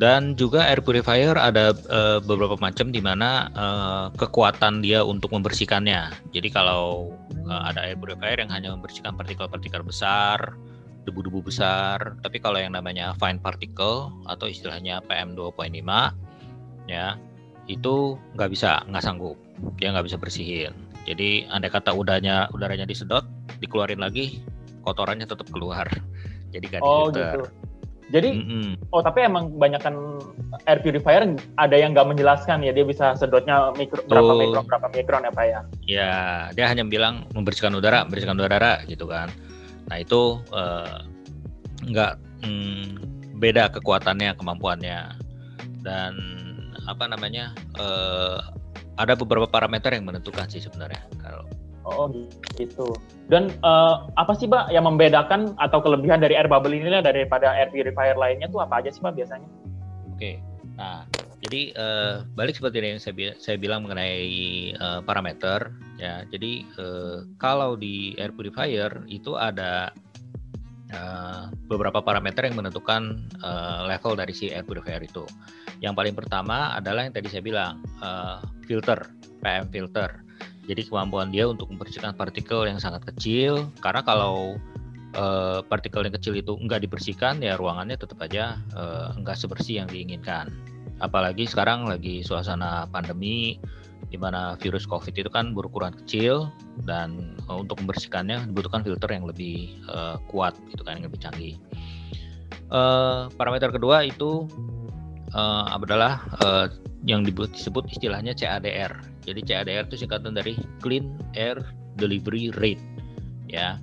dan 0.00 0.32
juga 0.32 0.64
air 0.64 0.80
purifier 0.80 1.36
ada 1.36 1.76
uh, 1.92 2.24
beberapa 2.24 2.56
macam 2.56 2.88
di 2.88 3.04
mana 3.04 3.52
uh, 3.52 4.06
kekuatan 4.16 4.80
dia 4.80 5.04
untuk 5.04 5.28
membersihkannya. 5.36 6.32
Jadi 6.32 6.48
kalau 6.48 7.12
uh, 7.44 7.62
ada 7.68 7.84
air 7.84 8.00
purifier 8.00 8.40
yang 8.40 8.48
hanya 8.48 8.72
membersihkan 8.72 9.12
partikel-partikel 9.12 9.84
besar, 9.84 10.56
debu-debu 11.04 11.44
besar, 11.52 12.16
tapi 12.24 12.40
kalau 12.40 12.56
yang 12.56 12.72
namanya 12.72 13.12
fine 13.20 13.36
particle 13.44 14.08
atau 14.24 14.48
istilahnya 14.48 15.04
PM 15.04 15.36
2.5 15.36 15.68
ya 16.88 17.20
itu 17.68 18.16
nggak 18.40 18.50
bisa, 18.56 18.80
nggak 18.88 19.04
sanggup, 19.04 19.36
dia 19.76 19.92
nggak 19.92 20.08
bisa 20.08 20.16
bersihin. 20.16 20.72
Jadi 21.04 21.44
andai 21.52 21.68
kata 21.68 21.92
udaranya 21.92 22.48
udaranya 22.56 22.88
disedot, 22.88 23.28
dikeluarin 23.60 24.00
lagi, 24.00 24.40
kotorannya 24.80 25.28
tetap 25.28 25.44
keluar. 25.52 25.92
Jadi 26.50 26.64
gak 26.66 26.82
oh, 26.82 27.12
gitu. 27.12 27.46
Jadi, 28.10 28.42
mm-hmm. 28.42 28.90
oh 28.90 29.02
tapi 29.06 29.22
emang 29.22 29.54
kebanyakan 29.54 30.18
air 30.66 30.82
purifier 30.82 31.22
ada 31.62 31.76
yang 31.78 31.94
nggak 31.94 32.10
menjelaskan 32.10 32.66
ya 32.66 32.74
dia 32.74 32.82
bisa 32.82 33.14
sedotnya 33.14 33.70
mikro, 33.78 34.02
berapa 34.10 34.34
mikron 34.34 34.66
berapa 34.66 34.88
mikron 34.90 35.22
ya 35.22 35.30
pak 35.30 35.46
ya? 35.46 35.60
Ya 35.86 36.14
dia 36.58 36.66
hanya 36.66 36.82
bilang 36.90 37.30
membersihkan 37.38 37.70
udara, 37.70 38.02
membersihkan 38.02 38.34
udara 38.34 38.82
gitu 38.90 39.06
kan. 39.06 39.30
Nah 39.86 40.02
itu 40.02 40.42
uh, 40.50 41.06
nggak 41.86 42.18
mm, 42.42 42.86
beda 43.38 43.70
kekuatannya, 43.78 44.34
kemampuannya 44.34 45.14
dan 45.86 46.12
apa 46.90 47.06
namanya 47.06 47.54
uh, 47.78 48.42
ada 48.98 49.14
beberapa 49.16 49.46
parameter 49.48 49.94
yang 49.94 50.04
menentukan 50.04 50.50
sih 50.50 50.60
sebenarnya 50.60 51.00
kalau 51.22 51.46
Oh 51.84 52.12
gitu. 52.60 52.92
Dan 53.32 53.48
uh, 53.64 54.10
apa 54.20 54.36
sih 54.36 54.50
Mbak 54.50 54.74
yang 54.74 54.84
membedakan 54.84 55.56
atau 55.56 55.80
kelebihan 55.80 56.20
dari 56.20 56.36
air 56.36 56.50
bubble 56.50 56.76
ini 56.76 56.92
daripada 57.00 57.56
air 57.56 57.72
purifier 57.72 58.18
lainnya 58.18 58.50
tuh 58.52 58.60
apa 58.60 58.84
aja 58.84 58.92
sih 58.92 59.00
Mbak 59.00 59.14
biasanya? 59.16 59.48
Oke, 60.12 60.36
nah 60.76 61.08
jadi 61.40 61.72
uh, 61.72 62.14
balik 62.36 62.60
seperti 62.60 62.84
yang 62.84 63.00
saya, 63.00 63.32
saya 63.40 63.56
bilang 63.56 63.88
mengenai 63.88 64.28
uh, 64.76 65.00
parameter 65.00 65.72
ya. 65.96 66.28
Jadi 66.28 66.68
uh, 66.76 67.24
kalau 67.40 67.80
di 67.80 68.12
air 68.20 68.28
purifier 68.36 68.92
itu 69.08 69.40
ada 69.40 69.88
uh, 70.92 71.48
beberapa 71.64 72.04
parameter 72.04 72.44
yang 72.44 72.60
menentukan 72.60 73.24
uh, 73.40 73.88
level 73.88 74.20
dari 74.20 74.36
si 74.36 74.52
air 74.52 74.68
purifier 74.68 75.00
itu. 75.00 75.24
Yang 75.80 75.96
paling 75.96 76.14
pertama 76.14 76.76
adalah 76.76 77.08
yang 77.08 77.16
tadi 77.16 77.32
saya 77.32 77.40
bilang 77.40 77.80
uh, 78.04 78.44
filter, 78.68 79.08
PM 79.40 79.64
filter. 79.72 80.29
Jadi 80.68 80.86
kemampuan 80.86 81.34
dia 81.34 81.50
untuk 81.50 81.72
membersihkan 81.72 82.14
partikel 82.14 82.68
yang 82.68 82.78
sangat 82.78 83.02
kecil. 83.14 83.66
Karena 83.82 84.04
kalau 84.06 84.60
uh, 85.18 85.60
partikel 85.66 86.06
yang 86.06 86.14
kecil 86.14 86.38
itu 86.38 86.54
enggak 86.56 86.86
dibersihkan, 86.86 87.42
ya 87.42 87.58
ruangannya 87.58 87.98
tetap 87.98 88.22
aja 88.22 88.60
uh, 88.76 89.16
enggak 89.18 89.40
sebersih 89.40 89.82
yang 89.82 89.88
diinginkan 89.90 90.52
apalagi 91.00 91.48
sekarang 91.48 91.88
lagi 91.88 92.20
suasana 92.20 92.86
pandemi 92.92 93.56
di 94.10 94.18
mana 94.20 94.58
virus 94.60 94.84
COVID 94.84 95.14
itu 95.16 95.30
kan 95.32 95.56
berukuran 95.56 95.96
kecil 96.04 96.50
dan 96.84 97.36
uh, 97.48 97.58
untuk 97.58 97.80
membersihkannya 97.80 98.48
dibutuhkan 98.52 98.84
filter 98.84 99.08
yang 99.10 99.24
lebih 99.24 99.80
uh, 99.88 100.20
kuat 100.28 100.54
itu 100.70 100.82
kan 100.84 101.00
yang 101.00 101.06
lebih 101.08 101.20
canggih. 101.20 101.56
Uh, 102.70 103.26
parameter 103.34 103.70
kedua 103.70 104.06
itu 104.06 104.46
uh, 105.34 105.74
adalah 105.74 106.26
uh, 106.42 106.66
yang 107.06 107.22
disebut 107.24 107.86
istilahnya 107.90 108.34
CADR. 108.34 108.98
Jadi 109.24 109.40
CADR 109.44 109.84
itu 109.86 110.06
singkatan 110.06 110.32
dari 110.32 110.56
Clean 110.80 111.16
Air 111.36 111.60
Delivery 112.00 112.52
Rate. 112.56 112.82
Ya, 113.50 113.76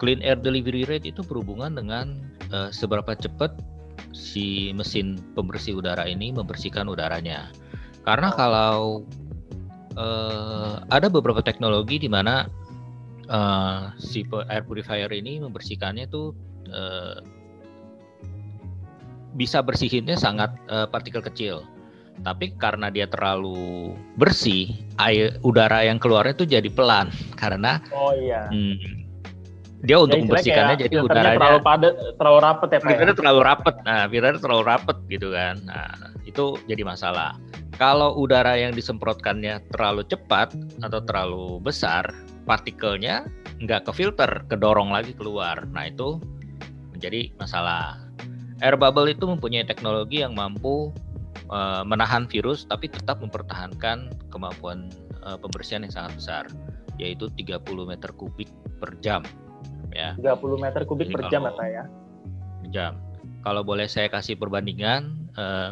Clean 0.00 0.22
Air 0.24 0.40
Delivery 0.40 0.86
Rate 0.88 1.10
itu 1.10 1.20
berhubungan 1.26 1.76
dengan 1.76 2.22
uh, 2.54 2.70
seberapa 2.72 3.12
cepat 3.12 3.52
si 4.16 4.72
mesin 4.72 5.20
pembersih 5.36 5.76
udara 5.78 6.06
ini 6.08 6.32
membersihkan 6.32 6.88
udaranya. 6.88 7.52
Karena 8.06 8.32
kalau 8.32 9.04
uh, 9.98 10.80
ada 10.88 11.12
beberapa 11.12 11.44
teknologi 11.44 12.00
di 12.00 12.08
mana 12.08 12.48
uh, 13.28 13.92
si 14.00 14.24
air 14.48 14.64
purifier 14.64 15.10
ini 15.12 15.42
membersihkannya 15.42 16.08
itu 16.08 16.32
uh, 16.72 17.20
bisa 19.36 19.60
bersihinnya 19.60 20.16
sangat 20.16 20.50
uh, 20.72 20.88
partikel 20.88 21.20
kecil. 21.20 21.62
Tapi 22.22 22.54
karena 22.58 22.90
dia 22.90 23.06
terlalu 23.06 23.94
bersih, 24.18 24.74
air 24.98 25.38
udara 25.46 25.86
yang 25.86 26.02
keluarnya 26.02 26.34
itu 26.34 26.46
jadi 26.46 26.68
pelan. 26.68 27.08
Karena 27.38 27.78
Oh 27.94 28.12
iya. 28.14 28.50
Hmm, 28.50 28.98
dia 29.86 29.96
untuk 30.02 30.18
membersihkannya 30.18 30.76
jadi 30.90 30.94
udaranya 31.06 31.38
terlalu 31.38 31.60
padat 31.62 31.94
terlalu 32.18 32.38
rapet 32.42 32.68
ya 32.68 32.78
Pak 32.82 32.88
filternya 32.90 33.14
ya? 33.14 33.18
terlalu 33.18 33.40
rapet. 33.46 33.74
Nah 33.86 34.02
filternya 34.10 34.40
terlalu 34.42 34.62
rapet 34.66 34.96
gitu 35.06 35.28
kan. 35.30 35.54
Nah 35.62 35.90
itu 36.26 36.44
jadi 36.66 36.82
masalah. 36.82 37.38
Kalau 37.78 38.18
udara 38.18 38.58
yang 38.58 38.74
disemprotkannya 38.74 39.62
terlalu 39.70 40.02
cepat 40.10 40.50
atau 40.82 40.98
terlalu 41.06 41.62
besar 41.62 42.10
partikelnya 42.42 43.30
nggak 43.62 43.86
ke 43.86 43.92
filter 43.94 44.42
kedorong 44.50 44.90
lagi 44.90 45.14
keluar. 45.14 45.62
Nah 45.70 45.86
itu 45.86 46.18
menjadi 46.90 47.30
masalah. 47.38 48.02
Air 48.58 48.74
bubble 48.74 49.06
itu 49.06 49.22
mempunyai 49.22 49.62
teknologi 49.62 50.26
yang 50.26 50.34
mampu 50.34 50.90
uh, 51.48 51.82
menahan 51.84 52.28
virus 52.28 52.64
tapi 52.68 52.88
tetap 52.88 53.20
mempertahankan 53.20 54.12
kemampuan 54.32 54.88
uh, 55.24 55.36
pembersihan 55.36 55.84
yang 55.84 55.94
sangat 55.94 56.12
besar 56.16 56.44
yaitu 56.98 57.30
30 57.38 57.62
meter 57.86 58.10
kubik 58.12 58.50
per 58.82 58.98
jam 58.98 59.22
ya. 59.94 60.14
30 60.18 60.58
meter 60.58 60.82
kubik 60.84 61.08
Jadi 61.08 61.14
per 61.14 61.22
jam 61.30 61.42
ya 61.46 61.66
ya. 61.66 61.84
Jam. 62.68 62.92
Kalau 63.46 63.62
boleh 63.62 63.86
saya 63.86 64.10
kasih 64.10 64.36
perbandingan 64.36 65.30
eh, 65.38 65.70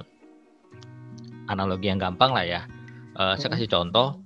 analogi 1.51 1.91
yang 1.91 2.01
gampang 2.01 2.33
lah 2.33 2.47
ya. 2.47 2.63
Eh, 3.17 3.23
hmm. 3.23 3.37
Saya 3.39 3.51
kasih 3.59 3.69
contoh. 3.69 4.23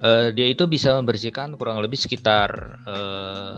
Eh, 0.00 0.32
dia 0.32 0.48
itu 0.48 0.64
bisa 0.64 0.96
membersihkan 0.96 1.60
kurang 1.60 1.84
lebih 1.84 2.00
sekitar 2.00 2.50
eh, 2.88 3.56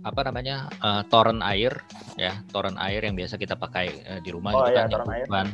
apa 0.00 0.20
namanya 0.24 0.72
uh, 0.80 1.04
toren 1.12 1.44
air 1.44 1.76
ya 2.16 2.40
toren 2.52 2.76
air 2.80 3.04
yang 3.04 3.16
biasa 3.16 3.36
kita 3.36 3.52
pakai 3.56 3.86
uh, 4.08 4.20
di 4.24 4.32
rumah 4.32 4.56
oh, 4.56 4.64
gitu 4.64 4.70
iya, 4.72 4.88
kan 4.88 4.88
yang 4.88 5.04
ukuran 5.04 5.48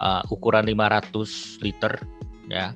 uh, 0.00 0.22
ukuran 0.32 0.64
500 0.64 1.64
liter 1.64 1.92
ya 2.48 2.72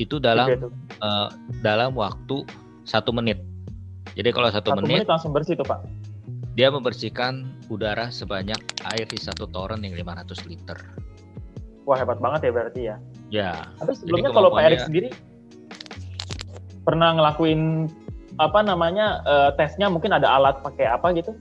itu 0.00 0.16
dalam 0.16 0.72
uh, 1.04 1.28
dalam 1.60 1.92
waktu 1.92 2.48
satu 2.88 3.12
menit 3.12 3.44
jadi 4.12 4.28
kalau 4.32 4.48
satu, 4.52 4.72
satu 4.72 4.80
menit, 4.84 5.04
menit 5.04 5.08
langsung 5.08 5.32
bersih 5.32 5.56
tuh 5.56 5.64
Pak. 5.64 5.80
Dia 6.52 6.68
membersihkan 6.68 7.64
udara 7.72 8.12
sebanyak 8.12 8.60
air 8.92 9.06
di 9.08 9.16
satu 9.16 9.48
toren 9.48 9.80
yang 9.80 9.96
500 9.96 10.44
liter. 10.52 10.76
Wah 11.88 11.96
hebat 11.96 12.20
banget 12.20 12.40
ya 12.48 12.50
berarti 12.52 12.80
ya. 12.84 12.96
Ya. 13.32 13.52
Tapi 13.80 13.96
sebelumnya 13.96 14.30
kalau 14.36 14.52
Pak 14.52 14.62
Erik 14.68 14.80
sendiri 14.84 15.08
pernah 16.84 17.16
ngelakuin 17.16 17.88
apa 18.40 18.64
namanya 18.64 19.20
uh, 19.28 19.50
tesnya 19.56 19.90
mungkin 19.92 20.14
ada 20.14 20.28
alat 20.28 20.60
pakai 20.64 20.88
apa 20.88 21.12
gitu? 21.16 21.36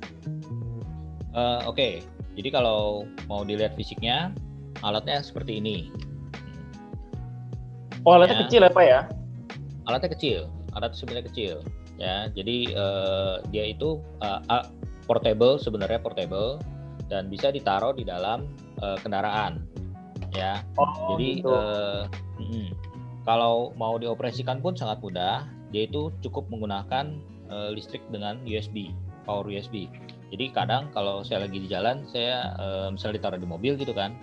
Uh, 1.31 1.63
Oke, 1.63 1.75
okay. 1.75 1.93
jadi 2.35 2.59
kalau 2.59 3.07
mau 3.31 3.47
dilihat 3.47 3.77
fisiknya 3.79 4.35
alatnya 4.83 5.23
seperti 5.23 5.63
ini. 5.63 5.87
Oh 8.03 8.17
alatnya 8.17 8.41
ya. 8.41 8.43
kecil 8.47 8.61
ya 8.67 8.71
Pak 8.73 8.85
ya? 8.85 9.01
Alatnya 9.87 10.11
kecil, 10.11 10.39
alatnya 10.75 10.97
sebenarnya 10.97 11.25
kecil 11.31 11.55
ya 12.01 12.25
jadi 12.33 12.73
uh, 12.73 13.35
dia 13.53 13.69
itu 13.69 14.01
uh, 14.25 14.41
portable 15.05 15.61
sebenarnya 15.61 16.01
portable 16.01 16.57
dan 17.13 17.29
bisa 17.29 17.53
ditaruh 17.53 17.93
di 17.93 18.01
dalam 18.01 18.49
uh, 18.81 18.97
kendaraan 19.05 19.61
ya 20.33 20.65
oh, 20.81 21.13
jadi 21.13 21.29
gitu. 21.45 21.53
uh, 21.53 22.09
mm, 22.41 22.73
kalau 23.21 23.69
mau 23.77 24.01
dioperasikan 24.01 24.65
pun 24.65 24.73
sangat 24.73 24.97
mudah 25.05 25.45
dia 25.71 25.87
itu 25.87 26.11
cukup 26.23 26.47
menggunakan 26.51 27.15
uh, 27.47 27.71
listrik 27.71 28.03
dengan 28.11 28.39
USB 28.47 28.91
power 29.23 29.47
USB 29.47 29.87
jadi 30.31 30.51
kadang 30.55 30.87
kalau 30.95 31.23
saya 31.27 31.47
lagi 31.47 31.59
di 31.59 31.67
jalan 31.67 32.07
saya 32.07 32.55
uh, 32.59 32.87
misalnya 32.91 33.19
ditaruh 33.19 33.39
di 33.39 33.47
mobil 33.47 33.75
gitu 33.75 33.91
kan 33.91 34.15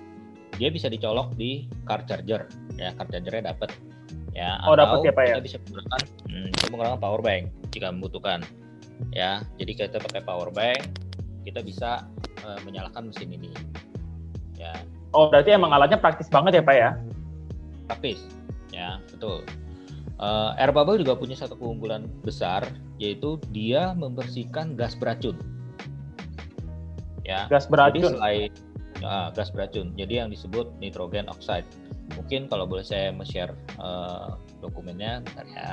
dia 0.57 0.73
bisa 0.73 0.89
dicolok 0.89 1.37
di 1.37 1.69
car 1.85 2.05
charger 2.09 2.49
ya 2.81 2.97
car 2.97 3.07
chargernya 3.13 3.53
dapat 3.53 3.71
ya 4.33 4.61
oh, 4.65 4.73
atau 4.73 4.79
dapat 4.79 4.97
ya, 5.05 5.13
Pak, 5.13 5.23
ya? 5.25 5.29
kita 5.29 5.43
bisa 5.45 5.57
menggunakan 5.67 6.01
hmm, 6.31 6.51
menggunakan 6.73 7.01
power 7.01 7.21
bank 7.21 7.43
jika 7.75 7.87
membutuhkan 7.91 8.41
ya. 9.15 9.43
Jadi 9.59 9.73
kita 9.79 9.99
pakai 9.99 10.23
power 10.23 10.51
bank 10.51 10.81
kita 11.47 11.65
bisa 11.65 12.05
uh, 12.45 12.61
menyalakan 12.63 13.09
mesin 13.09 13.33
ini 13.33 13.51
ya. 14.57 14.73
Oh 15.17 15.33
berarti 15.33 15.57
emang 15.57 15.73
alatnya 15.73 15.97
praktis 15.97 16.29
banget 16.29 16.61
ya 16.61 16.63
Pak 16.63 16.77
ya? 16.77 16.91
Praktis 17.89 18.21
ya 18.73 19.01
betul 19.11 19.43
uh, 20.19 20.59
air 20.59 20.71
bubble 20.75 20.99
juga 21.01 21.19
punya 21.19 21.39
satu 21.39 21.55
keunggulan 21.59 22.07
besar 22.23 22.67
yaitu 22.99 23.39
dia 23.55 23.95
membersihkan 23.95 24.75
gas 24.75 24.99
beracun. 24.99 25.39
Ya 27.23 27.47
gas 27.51 27.71
beracun. 27.71 28.03
jadi 28.03 28.15
selain 28.19 28.51
uh, 29.03 29.29
gas 29.33 29.49
beracun. 29.55 29.95
Jadi 29.95 30.19
yang 30.23 30.29
disebut 30.31 30.71
nitrogen 30.83 31.31
oxide. 31.31 31.67
Mungkin 32.17 32.51
kalau 32.51 32.67
boleh 32.67 32.83
saya 32.83 33.15
share 33.27 33.55
uh, 33.79 34.39
dokumennya 34.59 35.23
bentar 35.23 35.47
ya. 35.55 35.73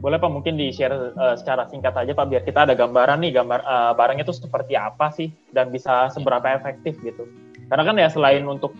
Boleh 0.00 0.16
Pak 0.16 0.32
mungkin 0.32 0.56
di 0.56 0.72
share 0.72 1.12
uh, 1.12 1.36
secara 1.36 1.68
singkat 1.68 1.92
aja 1.92 2.16
Pak 2.16 2.26
biar 2.32 2.42
kita 2.48 2.64
ada 2.64 2.72
gambaran 2.72 3.20
nih 3.20 3.36
gambar 3.36 3.60
uh, 3.68 3.92
barangnya 3.92 4.24
itu 4.24 4.32
seperti 4.32 4.72
apa 4.72 5.12
sih 5.12 5.28
dan 5.52 5.68
bisa 5.68 6.08
seberapa 6.08 6.56
efektif 6.56 6.96
gitu. 7.04 7.28
Karena 7.68 7.84
kan 7.84 7.96
ya 8.00 8.08
selain 8.08 8.48
untuk 8.48 8.72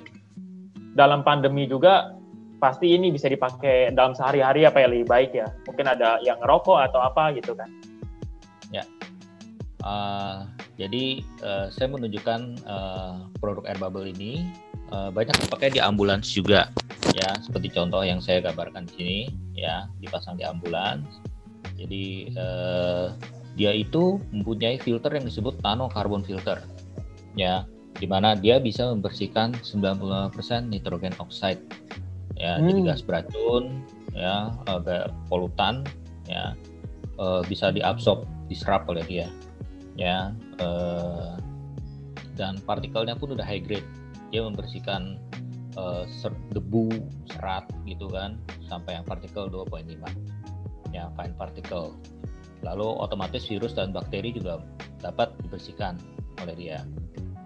dalam 0.97 1.21
pandemi 1.23 1.69
juga 1.69 2.17
pasti 2.61 2.93
ini 2.93 3.09
bisa 3.09 3.26
dipakai 3.26 3.90
dalam 3.97 4.12
sehari-hari 4.12 4.69
apa 4.69 4.85
yang 4.85 4.93
lebih 4.93 5.09
baik 5.09 5.31
ya. 5.33 5.49
Mungkin 5.64 5.88
ada 5.88 6.21
yang 6.21 6.37
ngerokok 6.45 6.79
atau 6.93 7.00
apa 7.00 7.33
gitu 7.35 7.57
kan. 7.57 7.73
Ya. 8.69 8.85
Uh, 9.81 10.45
jadi 10.76 11.25
uh, 11.40 11.73
saya 11.73 11.88
menunjukkan 11.88 12.61
uh, 12.69 13.26
produk 13.40 13.64
air 13.64 13.81
bubble 13.81 14.05
ini. 14.05 14.45
Uh, 14.90 15.09
banyak 15.09 15.33
dipakai 15.47 15.73
di 15.73 15.81
ambulans 15.81 16.29
juga 16.29 16.69
ya. 17.17 17.40
Seperti 17.40 17.73
contoh 17.73 18.05
yang 18.05 18.21
saya 18.21 18.45
gambarkan 18.45 18.85
di 18.87 18.93
sini 18.95 19.19
ya. 19.57 19.88
Dipasang 19.99 20.37
di 20.37 20.45
ambulans. 20.45 21.09
Jadi 21.81 22.37
uh, 22.37 23.17
dia 23.57 23.73
itu 23.73 24.21
mempunyai 24.37 24.76
filter 24.76 25.17
yang 25.17 25.25
disebut 25.25 25.57
nano 25.64 25.88
carbon 25.88 26.21
filter 26.21 26.61
ya. 27.35 27.64
Di 27.97 28.09
mana 28.09 28.33
dia 28.33 28.57
bisa 28.61 28.88
membersihkan 28.88 29.52
95% 29.61 30.33
nitrogen 30.69 31.12
oxide 31.21 31.61
ya 32.41 32.57
hmm. 32.57 32.65
jadi 32.73 32.81
gas 32.89 33.05
beracun 33.05 33.85
ya 34.17 34.49
agak 34.65 35.13
polutan 35.29 35.85
ya 36.25 36.57
uh, 37.21 37.45
bisa 37.45 37.69
diabsorb 37.69 38.25
diserap 38.49 38.89
oleh 38.89 39.05
dia 39.05 39.29
ya 40.01 40.33
uh, 40.65 41.37
dan 42.41 42.57
partikelnya 42.65 43.13
pun 43.13 43.37
udah 43.37 43.45
high 43.45 43.61
grade. 43.61 43.85
Dia 44.33 44.41
membersihkan 44.49 45.21
uh, 45.77 46.09
debu 46.57 46.89
serat 47.29 47.69
gitu 47.85 48.09
kan 48.09 48.41
sampai 48.65 48.97
yang 48.97 49.05
partikel 49.05 49.53
2.5 49.53 49.93
ya 50.97 51.13
fine 51.21 51.37
particle. 51.37 52.01
Lalu 52.65 52.89
otomatis 52.97 53.45
virus 53.45 53.77
dan 53.77 53.93
bakteri 53.93 54.33
juga 54.33 54.65
dapat 55.05 55.37
dibersihkan 55.45 56.01
oleh 56.41 56.57
dia 56.57 56.81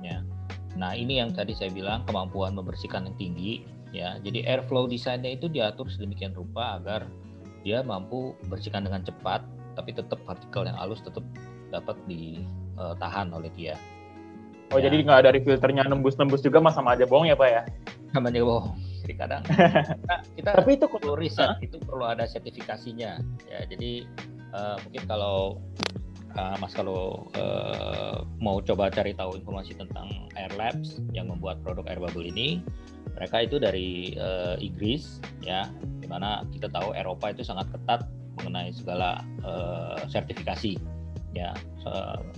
ya. 0.06 0.22
Nah 0.78 0.94
ini 0.94 1.18
yang 1.18 1.34
tadi 1.34 1.58
saya 1.58 1.74
bilang 1.74 2.06
kemampuan 2.06 2.54
membersihkan 2.54 3.10
yang 3.10 3.16
tinggi 3.18 3.66
ya. 3.94 4.18
Jadi 4.18 4.42
airflow 4.42 4.90
desainnya 4.90 5.38
itu 5.38 5.46
diatur 5.46 5.86
sedemikian 5.86 6.34
rupa 6.34 6.82
agar 6.82 7.06
dia 7.62 7.80
mampu 7.80 8.34
bersihkan 8.50 8.82
dengan 8.84 9.06
cepat, 9.06 9.46
tapi 9.78 9.94
tetap 9.94 10.18
partikel 10.26 10.66
yang 10.66 10.76
halus 10.76 11.00
tetap 11.00 11.22
dapat 11.70 11.96
ditahan 12.10 13.30
oleh 13.30 13.48
dia. 13.54 13.78
Oh 14.74 14.80
ya. 14.82 14.90
jadi 14.90 15.06
nggak 15.06 15.22
dari 15.30 15.38
filternya 15.44 15.86
nembus-nembus 15.86 16.42
juga 16.42 16.58
mas 16.58 16.74
sama 16.74 16.98
aja 16.98 17.06
bohong 17.06 17.30
ya 17.30 17.38
pak 17.38 17.48
ya? 17.48 17.62
Sama 18.10 18.34
aja 18.34 18.42
bohong. 18.42 18.74
Jadi 19.04 19.14
kadang 19.14 19.42
kita, 20.00 20.14
kita 20.34 20.50
tapi 20.56 20.70
itu 20.80 20.86
perlu 20.88 21.12
riset 21.14 21.44
huh? 21.44 21.60
itu 21.60 21.76
perlu 21.78 22.04
ada 22.08 22.24
sertifikasinya 22.26 23.22
ya. 23.46 23.58
Jadi 23.68 24.08
uh, 24.50 24.76
mungkin 24.82 25.02
kalau 25.04 25.60
uh, 26.38 26.56
Mas 26.58 26.72
kalau 26.74 27.28
uh, 27.38 28.24
mau 28.42 28.58
coba 28.64 28.90
cari 28.90 29.14
tahu 29.14 29.38
informasi 29.38 29.78
tentang 29.78 30.08
Air 30.34 30.52
Labs 30.58 30.98
yang 31.14 31.30
membuat 31.30 31.62
produk 31.62 31.86
air 31.90 32.00
bubble 32.02 32.26
ini, 32.26 32.62
mereka 33.14 33.36
itu 33.42 33.56
dari 33.62 34.18
uh, 34.18 34.58
Inggris 34.58 35.22
ya, 35.40 35.70
di 36.02 36.06
mana 36.10 36.42
kita 36.50 36.68
tahu 36.70 36.92
Eropa 36.94 37.30
itu 37.30 37.46
sangat 37.46 37.70
ketat 37.70 38.06
mengenai 38.42 38.74
segala 38.74 39.22
uh, 39.46 40.02
sertifikasi 40.10 40.74
ya 41.34 41.50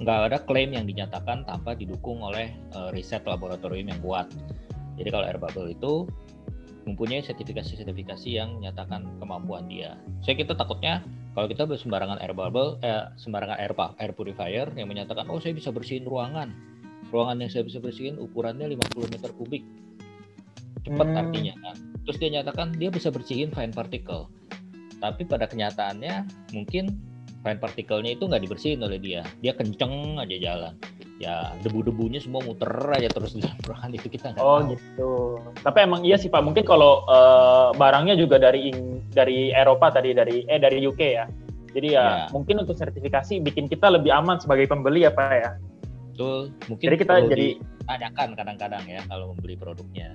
nggak 0.01 0.33
ada 0.33 0.39
klaim 0.43 0.73
yang 0.73 0.89
dinyatakan 0.89 1.45
tanpa 1.45 1.77
didukung 1.77 2.25
oleh 2.25 2.51
uh, 2.75 2.89
riset 2.91 3.23
laboratorium 3.29 3.93
yang 3.93 4.01
kuat. 4.01 4.27
Jadi 4.97 5.09
kalau 5.13 5.29
air 5.29 5.37
bubble 5.37 5.69
itu 5.69 6.09
mempunyai 6.89 7.21
sertifikasi-sertifikasi 7.21 8.29
yang 8.31 8.57
menyatakan 8.63 9.05
kemampuan 9.21 9.69
dia. 9.69 9.99
Saya 10.25 10.39
kita 10.39 10.57
takutnya 10.57 11.05
kalau 11.37 11.51
kita 11.51 11.69
sembarangan 11.69 12.23
air 12.23 12.33
bubble, 12.33 12.81
eh, 12.81 13.13
sembarangan 13.21 13.61
air 13.61 13.77
air 13.77 14.13
purifier 14.17 14.73
yang 14.73 14.89
menyatakan 14.89 15.29
oh 15.29 15.37
saya 15.37 15.53
bisa 15.53 15.69
bersihin 15.69 16.09
ruangan, 16.09 16.55
ruangan 17.13 17.45
yang 17.45 17.51
saya 17.53 17.67
bisa 17.67 17.83
bersihin 17.83 18.17
ukurannya 18.17 18.73
50 18.73 19.13
meter 19.13 19.31
kubik, 19.37 19.67
cepat 20.87 21.07
hmm. 21.11 21.21
artinya. 21.21 21.55
Kan. 21.61 21.77
Terus 22.07 22.17
dia 22.23 22.31
nyatakan 22.39 22.69
dia 22.79 22.91
bisa 22.95 23.11
bersihin 23.11 23.51
fine 23.51 23.75
particle, 23.75 24.31
tapi 25.03 25.27
pada 25.27 25.51
kenyataannya 25.51 26.23
mungkin 26.55 26.95
fine 27.43 27.61
partikelnya 27.63 28.15
itu 28.15 28.31
nggak 28.31 28.43
dibersihin 28.47 28.83
oleh 28.83 28.99
dia, 29.03 29.27
dia 29.43 29.53
kenceng 29.55 30.19
aja 30.23 30.37
jalan. 30.39 30.75
Ya 31.17 31.57
debu-debunya 31.65 32.21
semua 32.21 32.45
muter 32.45 32.69
aja 32.93 33.09
terus 33.09 33.33
di 33.33 33.41
dalam 33.41 33.57
ruangan 33.65 33.91
itu 33.97 34.07
kita 34.13 34.37
nggak 34.37 34.45
oh 34.45 34.61
tahu. 34.61 34.71
gitu. 34.77 35.13
Tapi 35.65 35.79
emang 35.81 36.05
iya 36.05 36.21
sih 36.21 36.29
pak. 36.29 36.45
Mungkin 36.45 36.61
kalau 36.69 37.09
uh, 37.09 37.73
barangnya 37.73 38.21
juga 38.21 38.37
dari 38.37 38.69
dari 39.17 39.49
Eropa 39.49 39.89
tadi 39.97 40.13
dari 40.13 40.45
eh 40.45 40.61
dari 40.61 40.85
UK 40.85 41.01
ya. 41.01 41.25
Jadi 41.73 41.89
ya, 41.93 42.29
ya 42.29 42.33
mungkin 42.33 42.65
untuk 42.65 42.77
sertifikasi 42.77 43.41
bikin 43.41 43.69
kita 43.69 43.89
lebih 43.89 44.13
aman 44.13 44.37
sebagai 44.37 44.69
pembeli 44.69 45.09
ya 45.09 45.13
pak 45.13 45.33
ya. 45.33 45.51
Betul. 46.13 46.53
Mungkin 46.69 46.85
jadi 46.85 46.97
kita 47.01 47.15
jadi 47.33 47.49
adakan 47.89 48.29
kadang-kadang 48.37 48.85
ya 48.85 49.01
kalau 49.09 49.33
membeli 49.33 49.57
produknya 49.57 50.13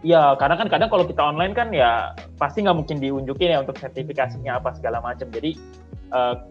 Ya, 0.00 0.32
karena 0.40 0.56
kan 0.56 0.72
kadang 0.72 0.88
kalau 0.88 1.04
kita 1.04 1.20
online 1.20 1.52
kan 1.52 1.68
ya 1.76 2.16
pasti 2.40 2.64
nggak 2.64 2.72
mungkin 2.72 3.04
diunjukin 3.04 3.52
ya 3.52 3.60
untuk 3.60 3.76
sertifikasinya 3.76 4.56
apa 4.56 4.72
segala 4.72 5.04
macam. 5.04 5.28
Jadi 5.28 5.60
uh, 6.08 6.48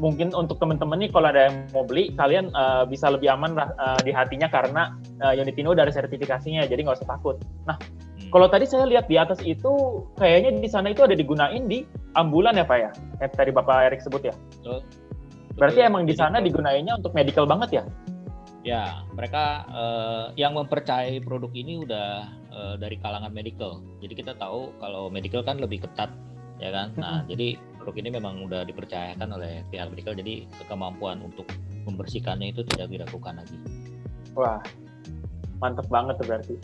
mungkin 0.00 0.32
untuk 0.36 0.60
teman-teman 0.60 1.00
nih 1.04 1.10
kalau 1.12 1.28
ada 1.32 1.48
yang 1.48 1.56
mau 1.72 1.84
beli 1.84 2.12
kalian 2.16 2.52
uh, 2.56 2.84
bisa 2.84 3.12
lebih 3.12 3.32
aman 3.32 3.56
uh, 3.56 4.00
di 4.04 4.12
hatinya 4.12 4.48
karena 4.52 4.96
uh, 5.20 5.32
unit 5.36 5.56
ini 5.56 5.72
udah 5.72 5.88
ada 5.88 5.94
sertifikasinya 5.96 6.64
jadi 6.68 6.80
nggak 6.84 7.00
usah 7.00 7.08
takut. 7.08 7.36
Nah 7.68 7.76
hmm. 7.76 8.32
kalau 8.32 8.48
tadi 8.52 8.64
saya 8.64 8.88
lihat 8.88 9.08
di 9.08 9.20
atas 9.20 9.40
itu 9.44 10.04
kayaknya 10.16 10.56
di 10.56 10.68
sana 10.68 10.92
itu 10.92 11.04
ada 11.04 11.12
digunain 11.16 11.68
di 11.68 11.84
ambulan 12.16 12.56
ya 12.56 12.64
pak 12.64 12.78
ya 12.80 12.90
yang 13.20 13.32
tadi 13.32 13.50
bapak 13.52 13.92
Erik 13.92 14.00
sebut 14.00 14.24
ya. 14.24 14.34
Betul. 14.60 14.80
Berarti 15.60 15.80
emang 15.84 16.08
di 16.08 16.16
sana 16.16 16.40
digunainnya 16.40 16.96
untuk 16.96 17.12
medical 17.12 17.44
banget 17.44 17.80
ya? 17.80 17.84
Ya 18.60 18.84
mereka 19.12 19.68
uh, 19.68 20.24
yang 20.36 20.56
mempercayai 20.56 21.20
produk 21.20 21.52
ini 21.52 21.84
udah 21.84 22.39
uh, 22.52 22.74
dari 22.76 22.98
kalangan 22.98 23.32
medical. 23.32 23.82
Jadi 24.02 24.14
kita 24.18 24.32
tahu 24.36 24.74
kalau 24.78 25.08
medical 25.08 25.42
kan 25.42 25.58
lebih 25.58 25.82
ketat 25.86 26.10
ya 26.60 26.70
kan. 26.70 26.92
Nah 27.00 27.24
jadi 27.24 27.56
produk 27.80 27.96
ini 28.04 28.10
memang 28.20 28.44
udah 28.44 28.68
dipercayakan 28.68 29.32
oleh 29.32 29.64
pihak 29.72 29.88
medical 29.88 30.12
jadi 30.12 30.44
kemampuan 30.68 31.24
untuk 31.24 31.48
membersihkannya 31.88 32.52
itu 32.52 32.60
tidak 32.68 32.92
dilakukan 32.92 33.40
lagi. 33.40 33.56
Wah, 34.36 34.60
mantep 35.58 35.88
banget 35.88 36.20
tuh 36.20 36.26
berarti. 36.28 36.56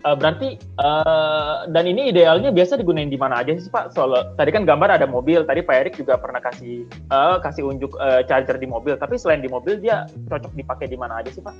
Uh, 0.00 0.16
berarti 0.16 0.56
uh, 0.80 1.68
dan 1.68 1.84
ini 1.84 2.08
idealnya 2.08 2.48
biasa 2.48 2.80
digunain 2.80 3.12
di 3.12 3.20
mana 3.20 3.44
aja 3.44 3.52
sih 3.52 3.68
Pak? 3.68 3.92
Soal 3.92 4.32
tadi 4.32 4.48
kan 4.48 4.64
gambar 4.64 4.96
ada 4.96 5.04
mobil, 5.04 5.44
tadi 5.44 5.60
Pak 5.60 5.76
Erik 5.76 5.94
juga 6.00 6.16
pernah 6.16 6.40
kasih 6.40 6.88
uh, 7.12 7.36
kasih 7.36 7.68
unjuk 7.68 7.92
uh, 8.00 8.24
charger 8.24 8.56
di 8.56 8.64
mobil, 8.64 8.96
tapi 8.96 9.20
selain 9.20 9.44
di 9.44 9.52
mobil 9.52 9.76
dia 9.76 10.08
cocok 10.32 10.56
dipakai 10.56 10.88
di 10.88 10.96
mana 10.96 11.20
aja 11.20 11.28
sih 11.28 11.44
Pak? 11.44 11.52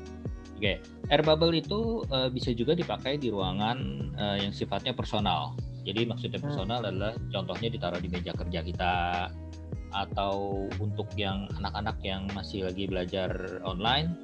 Oke, 0.60 0.76
okay. 0.76 1.08
air 1.08 1.24
bubble 1.24 1.56
itu 1.56 2.04
uh, 2.12 2.28
bisa 2.28 2.52
juga 2.52 2.76
dipakai 2.76 3.16
di 3.16 3.32
ruangan 3.32 3.80
uh, 4.12 4.36
yang 4.36 4.52
sifatnya 4.52 4.92
personal. 4.92 5.56
Jadi 5.88 6.04
maksudnya 6.04 6.36
hmm. 6.36 6.44
personal 6.52 6.84
hmm. 6.84 6.88
adalah 6.92 7.12
contohnya 7.32 7.68
ditaruh 7.72 7.96
di 7.96 8.12
meja 8.12 8.36
kerja 8.36 8.60
kita 8.60 8.94
atau 9.96 10.68
untuk 10.76 11.08
yang 11.16 11.48
anak-anak 11.56 11.96
yang 12.04 12.28
masih 12.36 12.68
lagi 12.68 12.84
belajar 12.84 13.32
online 13.64 14.20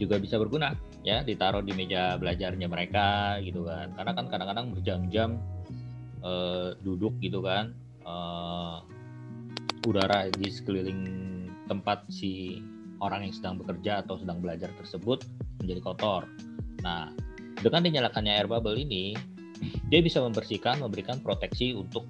juga 0.00 0.16
bisa 0.16 0.40
berguna 0.40 0.72
ya 1.04 1.20
ditaruh 1.20 1.60
di 1.60 1.76
meja 1.76 2.16
belajarnya 2.16 2.64
mereka 2.64 3.36
gitu 3.44 3.68
kan 3.68 3.92
karena 4.00 4.12
kan 4.16 4.26
kadang-kadang 4.32 4.66
berjam-jam 4.72 5.30
uh, 6.24 6.72
duduk 6.80 7.20
gitu 7.20 7.44
kan 7.44 7.76
uh, 8.08 8.80
udara 9.84 10.32
di 10.32 10.48
sekeliling 10.48 11.04
tempat 11.68 12.08
si 12.08 12.64
orang 12.98 13.26
yang 13.26 13.34
sedang 13.34 13.54
bekerja 13.58 14.02
atau 14.02 14.18
sedang 14.18 14.42
belajar 14.42 14.70
tersebut 14.78 15.22
menjadi 15.62 15.80
kotor. 15.82 16.26
Nah, 16.82 17.10
dengan 17.58 17.82
dinyalakannya 17.86 18.32
air 18.34 18.46
bubble 18.46 18.78
ini, 18.78 19.14
dia 19.90 20.00
bisa 20.02 20.22
membersihkan, 20.22 20.82
memberikan 20.82 21.18
proteksi 21.22 21.74
untuk 21.74 22.06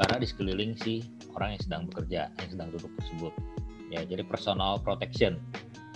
karena 0.00 0.16
di 0.16 0.26
sekeliling 0.26 0.72
si 0.80 1.04
orang 1.36 1.54
yang 1.54 1.62
sedang 1.62 1.82
bekerja, 1.92 2.32
yang 2.40 2.50
sedang 2.50 2.68
duduk 2.72 2.88
tersebut. 3.04 3.32
Ya, 3.90 4.00
jadi 4.06 4.22
personal 4.24 4.80
protection 4.80 5.36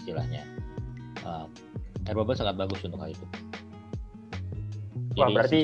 istilahnya. 0.03 0.45
Uh, 1.25 1.49
air 2.05 2.17
bubble 2.19 2.37
sangat 2.37 2.61
bagus 2.61 2.85
untuk 2.85 3.01
hal 3.01 3.17
itu. 3.17 3.27
Jadi, 5.15 5.21
Wah, 5.23 5.31
berarti 5.31 5.61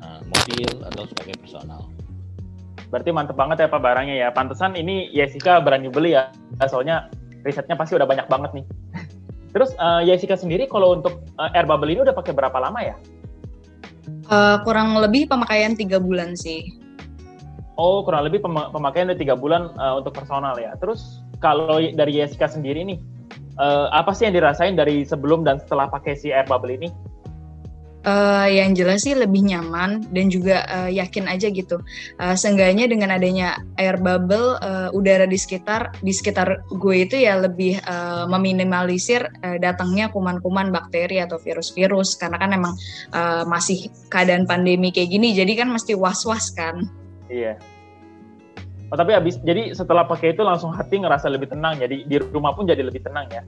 uh, 0.00 0.20
mobil 0.24 0.70
atau 0.88 1.04
sebagai 1.10 1.34
personal. 1.42 1.82
Berarti 2.86 3.10
mantep 3.10 3.34
banget 3.34 3.66
ya 3.66 3.68
Pak 3.68 3.82
barangnya 3.82 4.16
ya. 4.16 4.28
Pantesan 4.30 4.78
ini 4.78 5.10
Jessica 5.10 5.58
berani 5.58 5.90
beli 5.90 6.14
ya. 6.14 6.30
Soalnya 6.70 7.10
risetnya 7.46 7.78
pasti 7.78 7.94
udah 7.94 8.04
banyak 8.04 8.26
banget 8.26 8.50
nih. 8.58 8.66
Terus 9.54 9.72
uh, 9.78 10.02
Jessica 10.04 10.36
sendiri 10.36 10.66
kalau 10.68 10.98
untuk 10.98 11.24
uh, 11.38 11.48
air 11.54 11.64
bubble 11.64 11.88
ini 11.88 12.02
udah 12.02 12.12
pakai 12.12 12.34
berapa 12.34 12.58
lama 12.58 12.82
ya? 12.82 12.96
Uh, 14.26 14.58
kurang 14.66 14.98
lebih 14.98 15.30
pemakaian 15.30 15.78
tiga 15.78 16.02
bulan 16.02 16.34
sih. 16.34 16.76
Oh, 17.78 18.02
kurang 18.02 18.26
lebih 18.26 18.40
pem 18.40 18.56
pemakaian 18.72 19.08
dari 19.12 19.22
tiga 19.22 19.38
bulan 19.38 19.70
uh, 19.78 20.00
untuk 20.02 20.12
personal 20.18 20.58
ya. 20.58 20.74
Terus 20.76 21.22
kalau 21.38 21.78
dari 21.78 22.12
Jessica 22.18 22.50
sendiri 22.50 22.82
nih, 22.84 22.98
uh, 23.60 23.92
apa 23.92 24.12
sih 24.16 24.28
yang 24.28 24.34
dirasain 24.36 24.74
dari 24.74 25.04
sebelum 25.04 25.44
dan 25.44 25.60
setelah 25.60 25.88
pakai 25.88 26.16
si 26.16 26.32
air 26.32 26.48
bubble 26.48 26.72
ini? 26.72 26.88
Uh, 28.06 28.46
yang 28.48 28.72
jelas 28.72 29.04
sih 29.04 29.12
lebih 29.12 29.42
nyaman 29.44 30.06
dan 30.14 30.30
juga 30.30 30.64
uh, 30.70 30.90
yakin 30.90 31.26
aja 31.26 31.50
gitu. 31.50 31.82
Uh, 32.16 32.38
seenggaknya 32.38 32.86
dengan 32.86 33.12
adanya 33.12 33.60
air 33.76 33.98
bubble 33.98 34.56
uh, 34.62 34.88
udara 34.94 35.26
di 35.26 35.36
sekitar 35.36 35.92
di 36.00 36.14
sekitar 36.14 36.64
gue 36.70 36.96
itu 37.02 37.18
ya 37.18 37.36
lebih 37.42 37.82
uh, 37.84 38.24
meminimalisir 38.30 39.26
uh, 39.42 39.58
datangnya 39.58 40.08
kuman-kuman 40.14 40.70
bakteri 40.70 41.20
atau 41.20 41.36
virus-virus 41.42 42.16
karena 42.16 42.38
kan 42.38 42.50
emang 42.54 42.74
uh, 43.12 43.42
masih 43.44 43.90
keadaan 44.08 44.46
pandemi 44.46 44.94
kayak 44.94 45.10
gini 45.12 45.34
jadi 45.34 45.66
kan 45.66 45.68
mesti 45.68 45.98
was-was 45.98 46.54
kan. 46.54 46.86
Iya. 47.26 47.58
Oh, 48.86 48.94
tapi 48.94 49.18
habis 49.18 49.42
jadi 49.42 49.74
setelah 49.74 50.06
pakai 50.06 50.38
itu 50.38 50.46
langsung 50.46 50.70
hati 50.70 51.02
ngerasa 51.02 51.26
lebih 51.26 51.50
tenang 51.50 51.82
jadi 51.82 52.06
di 52.06 52.16
rumah 52.30 52.54
pun 52.54 52.70
jadi 52.70 52.86
lebih 52.86 53.02
tenang 53.02 53.26
ya. 53.34 53.42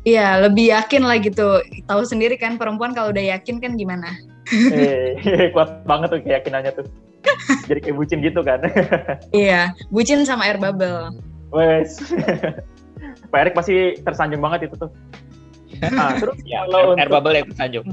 Iya, 0.00 0.48
lebih 0.48 0.72
yakin 0.72 1.02
lah 1.04 1.20
gitu. 1.20 1.60
Tahu 1.84 2.02
sendiri 2.08 2.40
kan 2.40 2.56
perempuan 2.56 2.96
kalau 2.96 3.12
udah 3.12 3.36
yakin 3.36 3.60
kan 3.60 3.76
gimana? 3.76 4.16
Eh, 4.48 5.20
kuat 5.54 5.84
banget 5.84 6.08
tuh 6.16 6.20
keyakinannya 6.24 6.72
tuh. 6.72 6.86
Jadi 7.68 7.80
kayak 7.84 7.96
bucin 8.00 8.24
gitu 8.24 8.40
kan. 8.40 8.64
iya, 9.36 9.76
bucin 9.92 10.24
sama 10.24 10.48
air 10.48 10.56
bubble. 10.56 11.12
Wes. 11.52 12.00
Pak 13.28 13.38
Erik 13.44 13.54
pasti 13.54 14.00
tersanjung 14.00 14.40
banget 14.40 14.72
itu 14.72 14.88
tuh. 14.88 14.90
Nah, 15.80 16.16
terus 16.16 16.36
ya, 16.48 16.64
kalau 16.64 16.96
air, 16.96 17.04
air 17.04 17.10
bubble 17.12 17.36
yang 17.36 17.46
tersanjung. 17.52 17.86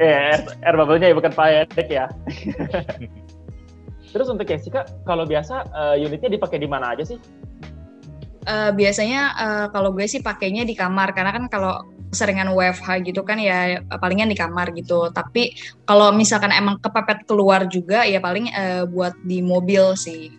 Eh, 0.00 0.32
air, 0.34 0.40
air 0.64 0.76
bubble-nya 0.80 1.12
ya 1.12 1.16
bukan 1.16 1.32
Pak 1.36 1.46
Erik 1.76 1.88
ya. 1.92 2.06
terus 4.14 4.30
untuk 4.30 4.46
Jessica, 4.46 4.86
kalau 5.02 5.26
biasa 5.26 5.66
uh, 5.74 5.96
unitnya 5.98 6.38
dipakai 6.38 6.62
di 6.62 6.70
mana 6.70 6.94
aja 6.94 7.02
sih? 7.02 7.18
Uh, 8.44 8.70
biasanya 8.72 9.20
uh, 9.34 9.66
kalau 9.72 9.90
gue 9.92 10.06
sih 10.06 10.20
pakainya 10.20 10.62
di 10.62 10.76
kamar 10.76 11.12
karena 11.16 11.32
kan 11.34 11.44
kalau 11.48 11.84
seringan 12.14 12.54
WFH 12.54 13.02
gitu 13.10 13.26
kan 13.26 13.42
ya 13.42 13.82
palingan 13.98 14.30
di 14.30 14.38
kamar 14.38 14.70
gitu. 14.72 15.10
Tapi 15.10 15.52
kalau 15.84 16.14
misalkan 16.14 16.54
emang 16.54 16.78
kepepet 16.78 17.26
keluar 17.26 17.66
juga 17.66 18.06
ya 18.06 18.22
paling 18.22 18.48
uh, 18.54 18.84
buat 18.86 19.12
di 19.26 19.42
mobil 19.42 19.98
sih. 19.98 20.30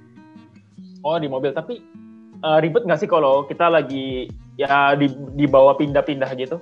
Oh 1.05 1.19
di 1.19 1.27
mobil 1.29 1.51
tapi 1.51 1.83
uh, 2.41 2.57
ribet 2.63 2.87
nggak 2.87 3.03
sih 3.03 3.09
kalau 3.11 3.45
kita 3.45 3.67
lagi 3.69 4.31
ya 4.55 4.95
di 4.95 5.11
dibawa 5.35 5.75
pindah-pindah 5.75 6.31
gitu? 6.39 6.57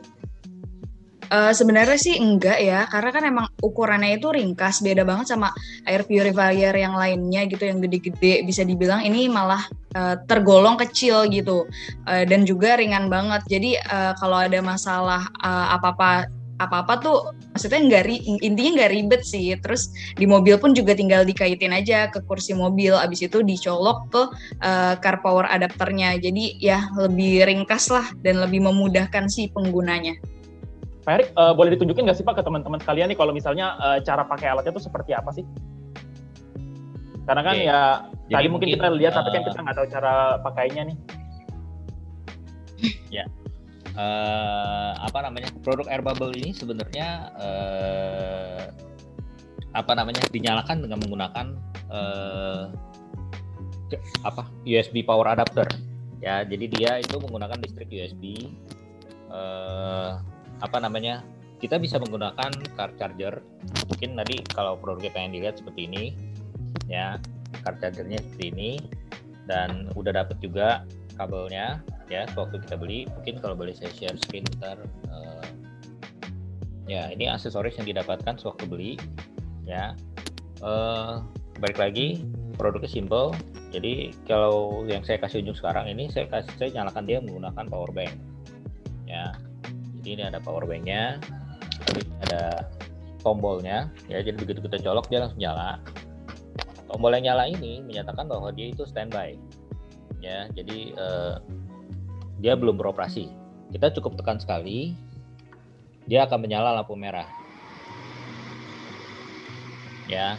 Uh, 1.33 1.49
sebenarnya 1.49 1.97
sih 1.97 2.21
enggak 2.21 2.61
ya, 2.61 2.85
karena 2.93 3.09
kan 3.09 3.23
emang 3.25 3.47
ukurannya 3.65 4.21
itu 4.21 4.29
ringkas, 4.29 4.85
beda 4.85 5.01
banget 5.01 5.33
sama 5.33 5.49
air 5.89 6.05
purifier 6.05 6.77
yang 6.77 6.93
lainnya 6.93 7.49
gitu, 7.49 7.65
yang 7.65 7.81
gede-gede. 7.81 8.45
Bisa 8.45 8.61
dibilang 8.61 9.01
ini 9.01 9.25
malah 9.25 9.65
uh, 9.97 10.21
tergolong 10.29 10.77
kecil 10.77 11.25
gitu, 11.33 11.65
uh, 12.05 12.23
dan 12.29 12.45
juga 12.45 12.77
ringan 12.77 13.09
banget. 13.09 13.41
Jadi 13.49 13.81
uh, 13.81 14.13
kalau 14.21 14.45
ada 14.45 14.61
masalah 14.61 15.25
uh, 15.41 15.73
apa-apa 15.73 16.29
apa-apa 16.61 17.01
tuh 17.01 17.17
maksudnya 17.49 17.81
nggak 17.81 18.03
intinya 18.45 18.71
nggak 18.85 18.93
ribet 18.93 19.21
sih. 19.25 19.57
Terus 19.57 19.89
di 20.13 20.29
mobil 20.29 20.53
pun 20.61 20.77
juga 20.77 20.93
tinggal 20.93 21.25
dikaitin 21.25 21.73
aja 21.73 22.13
ke 22.13 22.21
kursi 22.29 22.53
mobil. 22.53 22.93
Abis 22.93 23.25
itu 23.25 23.41
dicolok 23.41 24.05
ke 24.13 24.21
uh, 24.61 24.93
car 25.01 25.17
power 25.25 25.49
adapternya. 25.49 26.13
Jadi 26.21 26.61
ya 26.61 26.93
lebih 26.93 27.41
ringkas 27.49 27.89
lah 27.89 28.05
dan 28.21 28.37
lebih 28.37 28.61
memudahkan 28.69 29.25
si 29.33 29.49
penggunanya 29.49 30.13
Pak 31.03 31.11
Erik 31.19 31.27
uh, 31.35 31.51
boleh 31.51 31.75
ditunjukin 31.75 32.07
nggak 32.07 32.15
sih 32.15 32.25
Pak 32.25 32.39
ke 32.39 32.43
teman-teman 32.47 32.79
sekalian 32.79 33.11
nih 33.11 33.19
kalau 33.19 33.35
misalnya 33.35 33.75
uh, 33.75 33.99
cara 33.99 34.23
pakai 34.23 34.55
alatnya 34.55 34.71
tuh 34.71 34.83
seperti 34.87 35.11
apa 35.11 35.35
sih? 35.35 35.43
Karena 37.27 37.41
kan 37.43 37.55
okay. 37.55 37.67
ya 37.67 37.79
Jadi 38.27 38.33
tadi 38.39 38.47
mungkin 38.47 38.69
kita 38.71 38.87
lihat 38.95 39.13
uh, 39.15 39.17
tapi 39.19 39.29
kan 39.35 39.43
kita 39.51 39.59
nggak 39.63 39.75
tahu 39.75 39.87
cara 39.91 40.13
pakainya 40.39 40.81
nih. 40.87 40.97
Ya. 43.11 43.27
Uh, 43.93 44.97
apa 45.05 45.21
namanya 45.21 45.53
produk 45.61 45.85
air 45.85 46.01
bubble 46.01 46.33
ini 46.33 46.49
sebenarnya 46.49 47.29
uh, 47.37 48.65
apa 49.77 49.91
namanya 49.93 50.25
dinyalakan 50.33 50.81
dengan 50.81 50.97
menggunakan 51.03 51.45
uh, 51.93 52.73
apa 54.23 54.49
USB 54.63 55.03
power 55.03 55.29
adapter. 55.29 55.67
Ya 56.23 56.47
jadi 56.47 56.65
dia 56.71 56.91
itu 57.03 57.19
menggunakan 57.19 57.59
listrik 57.59 57.91
USB 57.91 58.49
uh, 59.29 60.23
apa 60.61 60.77
namanya 60.77 61.23
kita 61.63 61.79
bisa 61.79 61.95
menggunakan 61.95 62.51
car 62.75 62.91
charger. 62.99 63.39
Mungkin 63.87 64.19
tadi 64.19 64.43
kalau 64.51 64.75
produknya 64.75 65.15
pengen 65.15 65.31
dilihat 65.39 65.55
seperti 65.63 65.87
ini 65.87 66.03
ya 66.91 67.15
car 67.63 67.79
chargernya 67.79 68.19
seperti 68.19 68.45
ini. 68.51 68.71
Dan 69.43 69.91
udah 69.95 70.23
dapet 70.23 70.39
juga 70.43 70.87
kabelnya 71.15 71.79
ya 72.11 72.27
waktu 72.35 72.59
kita 72.67 72.75
beli. 72.75 73.07
Mungkin 73.15 73.39
kalau 73.39 73.55
boleh 73.55 73.71
saya 73.71 73.91
share 73.95 74.19
screen 74.19 74.43
bentar 74.55 74.77
uh, 75.07 75.47
ya 76.83 77.07
ini 77.15 77.31
aksesoris 77.31 77.79
yang 77.79 77.87
didapatkan 77.87 78.35
sewaktu 78.35 78.67
beli 78.67 78.91
ya. 79.63 79.95
Uh, 80.59 81.23
balik 81.63 81.79
lagi 81.79 82.27
produknya 82.59 82.91
simple. 82.91 83.31
Jadi 83.71 84.13
kalau 84.29 84.85
yang 84.85 85.01
saya 85.01 85.17
kasih 85.17 85.41
unjuk 85.41 85.57
sekarang 85.57 85.89
ini 85.89 86.11
saya 86.11 86.29
kasih 86.29 86.53
saya 86.59 86.69
nyalakan 86.83 87.03
dia 87.07 87.17
menggunakan 87.23 87.65
power 87.71 87.89
bank 87.89 88.13
ya 89.13 89.29
jadi 90.03 90.19
ini 90.19 90.23
ada 90.27 90.43
power 90.43 90.67
banknya 90.67 91.15
tapi 91.87 92.03
ada 92.27 92.67
tombolnya. 93.23 93.87
Ya 94.11 94.19
jadi 94.19 94.35
begitu 94.35 94.59
kita 94.59 94.83
colok 94.83 95.07
dia 95.07 95.23
langsung 95.23 95.39
nyala. 95.39 95.79
Tombol 96.91 97.15
yang 97.15 97.31
nyala 97.31 97.47
ini 97.47 97.79
menyatakan 97.87 98.27
bahwa 98.27 98.51
dia 98.51 98.67
itu 98.75 98.83
standby. 98.83 99.39
Ya 100.19 100.51
jadi 100.51 100.91
uh, 100.99 101.39
dia 102.43 102.59
belum 102.59 102.75
beroperasi. 102.75 103.31
Kita 103.71 103.95
cukup 103.95 104.19
tekan 104.19 104.43
sekali 104.43 104.91
dia 106.03 106.27
akan 106.27 106.43
menyala 106.43 106.75
lampu 106.75 106.99
merah. 106.99 107.25
Ya. 110.11 110.35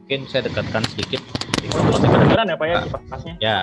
Mungkin 0.00 0.24
saya 0.32 0.48
dekatkan 0.48 0.80
sedikit. 0.96 1.20
Kedengaran 1.60 2.48
ya 2.48 2.56
pak 2.56 2.66
ya 2.66 2.80
ya 3.38 3.58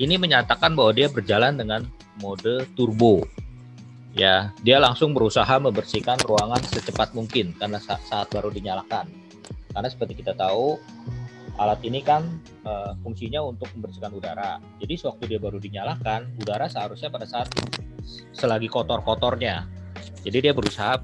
ini 0.00 0.16
menyatakan 0.16 0.72
bahwa 0.72 0.96
dia 0.96 1.12
berjalan 1.12 1.60
dengan 1.60 1.84
mode 2.18 2.64
turbo 2.74 3.22
ya 4.16 4.50
dia 4.64 4.82
langsung 4.82 5.14
berusaha 5.14 5.60
membersihkan 5.60 6.18
ruangan 6.26 6.58
secepat 6.66 7.14
mungkin 7.14 7.54
karena 7.54 7.78
saat, 7.78 8.26
baru 8.32 8.50
dinyalakan 8.50 9.06
karena 9.70 9.88
seperti 9.92 10.18
kita 10.18 10.34
tahu 10.34 10.80
alat 11.60 11.80
ini 11.84 12.00
kan 12.00 12.24
uh, 12.64 12.96
fungsinya 13.04 13.44
untuk 13.44 13.68
membersihkan 13.76 14.16
udara. 14.16 14.56
Jadi 14.80 14.96
sewaktu 14.96 15.36
dia 15.36 15.40
baru 15.42 15.60
dinyalakan, 15.60 16.32
udara 16.40 16.72
seharusnya 16.72 17.12
pada 17.12 17.28
saat 17.28 17.52
selagi 18.32 18.72
kotor-kotornya. 18.72 19.68
Jadi 20.24 20.48
dia 20.48 20.52
berusaha 20.56 20.96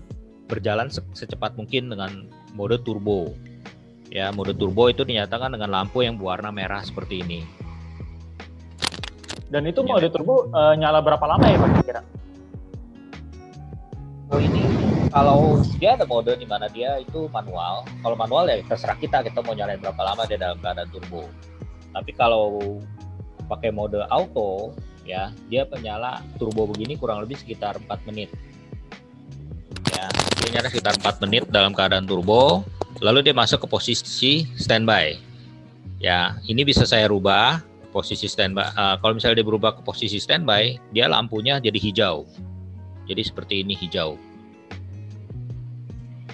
berjalan 0.49 0.89
se 0.89 1.05
secepat 1.13 1.61
mungkin 1.61 1.93
dengan 1.93 2.33
mode 2.57 2.81
turbo. 2.81 3.37
Ya, 4.09 4.33
mode 4.33 4.57
turbo 4.57 4.89
itu 4.89 5.05
dinyatakan 5.05 5.53
dengan 5.53 5.69
lampu 5.69 6.01
yang 6.01 6.17
berwarna 6.17 6.49
merah 6.49 6.81
seperti 6.81 7.21
ini. 7.21 7.45
Dan 9.47 9.63
itu 9.71 9.83
mode 9.87 10.11
turbo 10.11 10.51
uh, 10.51 10.75
nyala 10.75 10.99
berapa 10.99 11.23
lama 11.23 11.47
ya 11.47 11.59
Pak 11.59 11.71
kira? 11.87 12.03
Oh 14.35 14.43
ini 14.43 14.67
kalau 15.15 15.63
dia 15.79 15.95
ada 15.95 16.03
mode 16.03 16.35
di 16.35 16.47
mana 16.51 16.67
dia 16.67 16.99
itu 16.99 17.31
manual. 17.31 17.87
Kalau 18.03 18.17
manual 18.19 18.51
ya 18.51 18.59
terserah 18.67 18.99
kita 18.99 19.23
kita 19.23 19.39
mau 19.47 19.55
nyalain 19.55 19.79
berapa 19.79 20.03
lama 20.03 20.27
dia 20.27 20.35
dalam 20.35 20.59
keadaan 20.59 20.91
turbo. 20.91 21.31
Tapi 21.95 22.11
kalau 22.19 22.79
pakai 23.47 23.71
mode 23.71 24.03
auto 24.11 24.75
ya 25.07 25.31
dia 25.47 25.63
penyala 25.63 26.19
turbo 26.43 26.67
begini 26.67 26.99
kurang 26.99 27.23
lebih 27.23 27.39
sekitar 27.39 27.79
4 27.79 28.09
menit. 28.11 28.35
Ya 29.95 30.11
dia 30.43 30.59
nyala 30.59 30.69
sekitar 30.75 30.99
4 30.99 31.23
menit 31.23 31.47
dalam 31.47 31.71
keadaan 31.71 32.03
turbo 32.05 32.67
lalu 32.99 33.23
dia 33.23 33.35
masuk 33.37 33.63
ke 33.63 33.67
posisi 33.71 34.51
standby. 34.59 35.15
Ya 36.03 36.35
ini 36.51 36.67
bisa 36.67 36.83
saya 36.83 37.07
rubah 37.07 37.63
posisi 37.97 38.29
standby 38.29 38.69
uh, 38.77 39.01
kalau 39.01 39.17
misalnya 39.17 39.41
dia 39.41 39.49
berubah 39.49 39.81
ke 39.81 39.81
posisi 39.81 40.21
standby 40.21 40.77
dia 40.93 41.09
lampunya 41.09 41.57
jadi 41.57 41.81
hijau 41.81 42.29
jadi 43.09 43.25
seperti 43.25 43.65
ini 43.65 43.73
hijau 43.73 44.21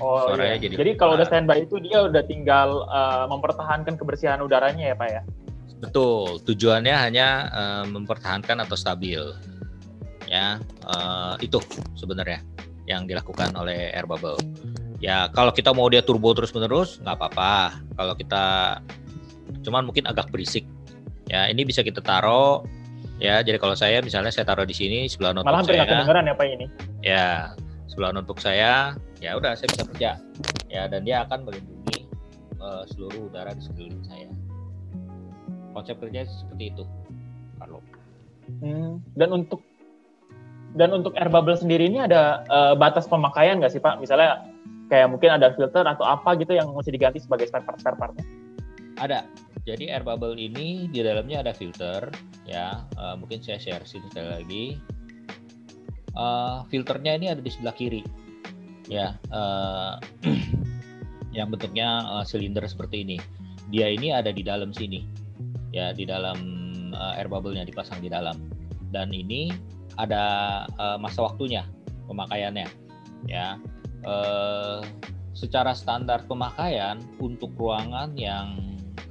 Oh 0.03 0.35
iya. 0.35 0.59
Jadi, 0.59 0.75
jadi 0.75 0.91
kalau 0.99 1.15
udah 1.15 1.27
standby 1.31 1.63
itu 1.63 1.79
dia 1.79 2.03
udah 2.03 2.27
tinggal 2.27 2.91
uh, 2.91 3.31
mempertahankan 3.31 3.95
kebersihan 3.95 4.43
udaranya 4.43 4.91
ya 4.91 4.97
Pak 4.99 5.09
ya? 5.09 5.23
Betul. 5.79 6.43
Tujuannya 6.43 6.91
hanya 6.91 7.29
uh, 7.55 7.85
mempertahankan 7.87 8.67
atau 8.67 8.75
stabil. 8.75 9.23
Ya, 10.27 10.59
uh, 10.91 11.39
itu 11.39 11.63
sebenarnya 11.95 12.43
yang 12.91 13.07
dilakukan 13.07 13.55
oleh 13.55 13.95
air 13.95 14.09
bubble. 14.09 14.39
Ya, 14.99 15.31
kalau 15.31 15.55
kita 15.55 15.75
mau 15.75 15.87
dia 15.87 16.03
turbo 16.03 16.35
terus-menerus 16.35 16.99
nggak 17.03 17.17
apa-apa. 17.19 17.79
Kalau 17.95 18.15
kita 18.19 18.45
cuman 19.63 19.87
mungkin 19.87 20.09
agak 20.11 20.31
berisik. 20.35 20.67
Ya, 21.33 21.49
ini 21.49 21.65
bisa 21.65 21.81
kita 21.81 22.05
taruh. 22.05 22.63
Ya. 23.17 23.41
Jadi 23.41 23.57
kalau 23.57 23.73
saya 23.73 24.05
misalnya 24.05 24.29
saya 24.29 24.45
taruh 24.45 24.69
di 24.69 24.77
sini 24.77 25.09
sebelah 25.09 25.33
notebook 25.33 25.65
Malah 25.65 25.65
saya. 25.65 25.89
Kedengeran 25.89 26.29
ya 26.29 26.35
Pak 26.37 26.47
ini. 26.47 26.67
Ya, 27.01 27.29
sebelah 27.89 28.13
notebook 28.13 28.39
saya. 28.39 28.93
Ya 29.25 29.33
udah 29.35 29.57
saya 29.57 29.73
bisa 29.73 29.85
kerja. 29.89 30.11
Ya 30.69 30.83
dan 30.93 31.09
dia 31.09 31.25
akan 31.25 31.49
melindungi 31.49 32.05
uh, 32.61 32.85
seluruh 32.93 33.33
udara 33.33 33.57
di 33.57 33.65
sekeliling 33.65 34.05
saya. 34.05 34.29
Konsep 35.73 35.97
kerja 36.05 36.29
seperti 36.29 36.69
itu 36.69 36.85
Carlo 37.57 37.81
hmm, 38.61 39.01
dan 39.17 39.29
untuk 39.31 39.63
dan 40.73 40.89
untuk 40.93 41.13
air 41.21 41.29
bubble 41.29 41.57
sendiri 41.57 41.85
ini 41.87 42.01
ada 42.01 42.43
uh, 42.49 42.75
batas 42.77 43.05
pemakaian 43.05 43.61
nggak 43.61 43.73
sih 43.77 43.81
pak? 43.81 44.01
Misalnya 44.01 44.41
kayak 44.89 45.13
mungkin 45.13 45.37
ada 45.37 45.53
filter 45.53 45.85
atau 45.85 46.05
apa 46.05 46.33
gitu 46.41 46.57
yang 46.57 46.73
mesti 46.73 46.93
diganti 46.93 47.21
sebagai 47.21 47.49
spare 47.49 47.65
part 47.65 47.79
spare 47.79 47.97
partnya? 48.01 48.25
Ada 48.97 49.29
jadi 49.63 49.99
air 49.99 50.05
bubble 50.05 50.35
ini 50.35 50.91
di 50.91 51.01
dalamnya 51.03 51.47
ada 51.47 51.53
filter 51.55 52.11
ya 52.49 52.83
uh, 52.99 53.15
mungkin 53.15 53.39
saya 53.39 53.63
share 53.63 53.87
sini 53.87 54.11
sekali 54.11 54.29
lagi 54.29 54.65
uh, 56.19 56.67
filternya 56.67 57.15
ini 57.15 57.27
ada 57.31 57.41
di 57.41 57.51
sebelah 57.51 57.75
kiri 57.75 58.03
ya 58.91 59.15
uh, 59.31 59.97
yang 61.37 61.49
bentuknya 61.49 62.05
uh, 62.07 62.25
silinder 62.25 62.65
seperti 62.69 63.05
ini. 63.05 63.19
Dia 63.73 63.89
ini 63.89 64.13
ada 64.13 64.29
di 64.29 64.45
dalam 64.45 64.71
sini, 64.71 65.01
ya 65.73 65.97
di 65.97 66.05
dalam 66.05 66.39
uh, 66.93 67.17
air 67.17 67.27
bubble-nya 67.27 67.65
dipasang 67.65 68.05
di 68.05 68.13
dalam. 68.13 68.37
Dan 68.93 69.11
ini 69.17 69.49
ada 69.97 70.25
uh, 70.77 71.01
masa 71.01 71.25
waktunya 71.25 71.65
pemakaiannya, 72.07 72.69
ya. 73.27 73.57
Uh, 74.05 74.85
secara 75.33 75.73
standar 75.73 76.29
pemakaian 76.29 77.01
untuk 77.17 77.57
ruangan 77.57 78.13
yang 78.13 78.61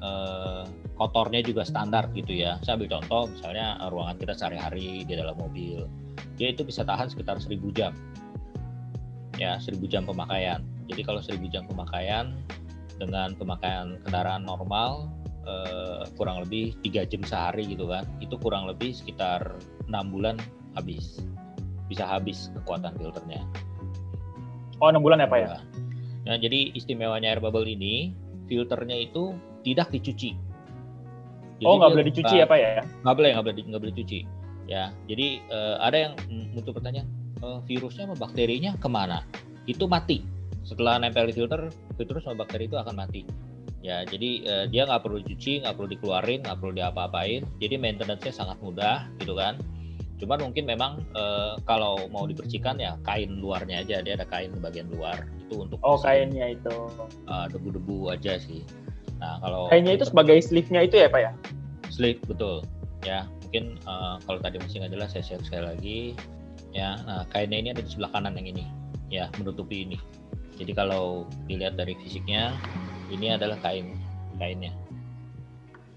uh, 0.01 0.63
kotornya 0.99 1.41
juga 1.41 1.65
standar 1.65 2.09
gitu 2.13 2.33
ya. 2.33 2.57
Saya 2.61 2.77
ambil 2.77 2.99
contoh 2.99 3.21
misalnya 3.31 3.77
ruangan 3.89 4.17
kita 4.21 4.33
sehari-hari 4.37 5.05
di 5.05 5.13
dalam 5.17 5.37
mobil, 5.37 5.89
dia 6.37 6.53
itu 6.53 6.65
bisa 6.65 6.85
tahan 6.85 7.09
sekitar 7.09 7.37
1000 7.41 7.57
jam 7.73 7.93
ya 9.41 9.57
1000 9.57 9.81
jam 9.89 10.05
pemakaian. 10.05 10.61
Jadi 10.85 11.01
kalau 11.01 11.21
1000 11.23 11.49
jam 11.49 11.63
pemakaian 11.65 12.37
dengan 13.01 13.33
pemakaian 13.33 13.97
kendaraan 14.05 14.45
normal 14.45 15.09
eh, 15.49 16.05
kurang 16.13 16.45
lebih 16.45 16.77
tiga 16.85 17.01
jam 17.09 17.25
sehari 17.25 17.65
gitu 17.65 17.89
kan, 17.89 18.05
itu 18.21 18.37
kurang 18.37 18.69
lebih 18.69 18.93
sekitar 18.93 19.57
enam 19.89 20.13
bulan 20.13 20.37
habis, 20.77 21.25
bisa 21.89 22.05
habis 22.05 22.53
kekuatan 22.61 22.93
filternya. 23.01 23.41
Oh 24.77 24.93
enam 24.93 25.01
bulan 25.01 25.25
ya 25.25 25.27
pak 25.29 25.39
ya? 25.41 25.57
Nah 26.29 26.37
jadi 26.37 26.77
istimewanya 26.77 27.33
air 27.33 27.41
bubble 27.41 27.65
ini 27.65 28.13
filternya 28.45 29.09
itu 29.09 29.33
tidak 29.61 29.93
dicuci. 29.93 30.33
Jadi 31.61 31.69
oh 31.69 31.77
nggak 31.77 31.91
boleh 31.93 32.05
dicuci 32.09 32.35
ya 32.41 32.45
pak 32.49 32.57
ya? 32.57 32.81
Nggak 33.05 33.15
boleh 33.21 33.29
nggak 33.37 33.45
boleh 33.45 33.55
nggak 33.69 33.81
boleh 33.85 33.93
dicuci. 33.93 34.19
Ya 34.65 34.83
jadi 35.05 35.27
uh, 35.53 35.75
ada 35.85 35.97
yang 36.09 36.13
muncul 36.57 36.73
pertanyaan 36.73 37.05
uh, 37.45 37.61
virusnya 37.69 38.09
sama 38.09 38.17
bakterinya 38.17 38.73
ke 38.81 38.89
mana? 38.89 39.21
Itu 39.69 39.85
mati. 39.85 40.25
Setelah 40.65 40.97
nempel 40.97 41.29
di 41.29 41.33
filter 41.37 41.69
virus 41.97 42.25
sama 42.25 42.45
bakteri 42.45 42.65
itu 42.65 42.81
akan 42.81 42.97
mati. 42.97 43.21
Ya 43.85 44.01
jadi 44.05 44.29
uh, 44.49 44.65
dia 44.73 44.89
nggak 44.89 45.05
perlu 45.05 45.21
cuci 45.21 45.61
nggak 45.61 45.73
perlu 45.77 45.89
dikeluarin 45.93 46.41
nggak 46.41 46.57
perlu 46.57 46.73
diapa-apain. 46.73 47.45
Jadi 47.61 47.75
maintenance-nya 47.77 48.33
sangat 48.33 48.57
mudah 48.65 49.05
gitu 49.21 49.37
kan. 49.37 49.61
Cuman 50.17 50.41
mungkin 50.41 50.65
memang 50.65 51.01
uh, 51.13 51.61
kalau 51.65 52.09
mau 52.09 52.25
dibersihkan 52.25 52.81
ya 52.81 52.97
kain 53.05 53.37
luarnya 53.37 53.85
aja. 53.85 54.01
Dia 54.01 54.17
ada 54.17 54.25
kain 54.25 54.49
bagian 54.57 54.89
luar. 54.89 55.29
Itu 55.45 55.65
untuk 55.65 55.77
oh 55.85 56.01
kainnya 56.01 56.57
itu. 56.57 56.73
Uh, 57.29 57.45
debu-debu 57.53 58.17
aja 58.17 58.41
sih 58.41 58.65
nah 59.21 59.37
kalau 59.39 59.69
kainnya 59.69 59.93
itu 59.95 60.09
sebagai 60.09 60.41
sleeve-nya 60.41 60.89
itu 60.89 60.97
ya 60.97 61.07
pak 61.07 61.21
ya? 61.21 61.31
Sleeve 61.93 62.21
betul. 62.25 62.65
Ya 63.05 63.29
mungkin 63.45 63.77
uh, 63.85 64.17
kalau 64.25 64.41
tadi 64.41 64.57
masih 64.57 64.81
nggak 64.81 64.93
jelas 64.97 65.09
saya 65.13 65.23
share 65.23 65.43
sekali 65.45 65.63
lagi. 65.63 65.99
Ya 66.73 66.97
nah 67.05 67.23
kainnya 67.29 67.61
ini 67.61 67.69
ada 67.71 67.85
di 67.85 67.89
sebelah 67.93 68.09
kanan 68.11 68.33
yang 68.41 68.49
ini. 68.49 68.65
Ya 69.13 69.29
menutupi 69.37 69.85
ini. 69.85 69.97
Jadi 70.57 70.73
kalau 70.73 71.29
dilihat 71.45 71.77
dari 71.77 71.93
fisiknya 72.01 72.57
ini 73.13 73.29
adalah 73.29 73.61
kain 73.61 73.93
kainnya. 74.41 74.73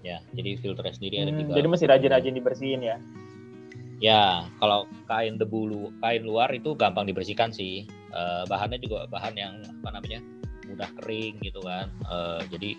Ya 0.05 0.21
jadi 0.37 0.61
filter 0.61 0.85
sendiri 0.93 1.25
ada 1.25 1.33
hmm, 1.33 1.39
tiga 1.41 1.51
jadi 1.57 1.67
masih 1.67 1.85
rajin-rajin 1.89 2.33
dibersihin 2.37 2.81
ya? 2.85 2.97
Ya, 4.03 4.43
kalau 4.59 4.91
kain 5.07 5.39
debu 5.39 5.71
lu, 5.71 5.83
kain 6.03 6.27
luar 6.27 6.51
itu 6.51 6.75
gampang 6.75 7.07
dibersihkan 7.07 7.55
sih. 7.55 7.87
Uh, 8.11 8.43
bahannya 8.47 8.79
juga 8.79 9.07
bahan 9.07 9.35
yang 9.39 9.53
apa 9.83 9.89
namanya 9.95 10.19
mudah 10.67 10.89
kering 10.99 11.39
gitu 11.39 11.63
kan. 11.63 11.87
Uh, 12.07 12.43
jadi 12.51 12.75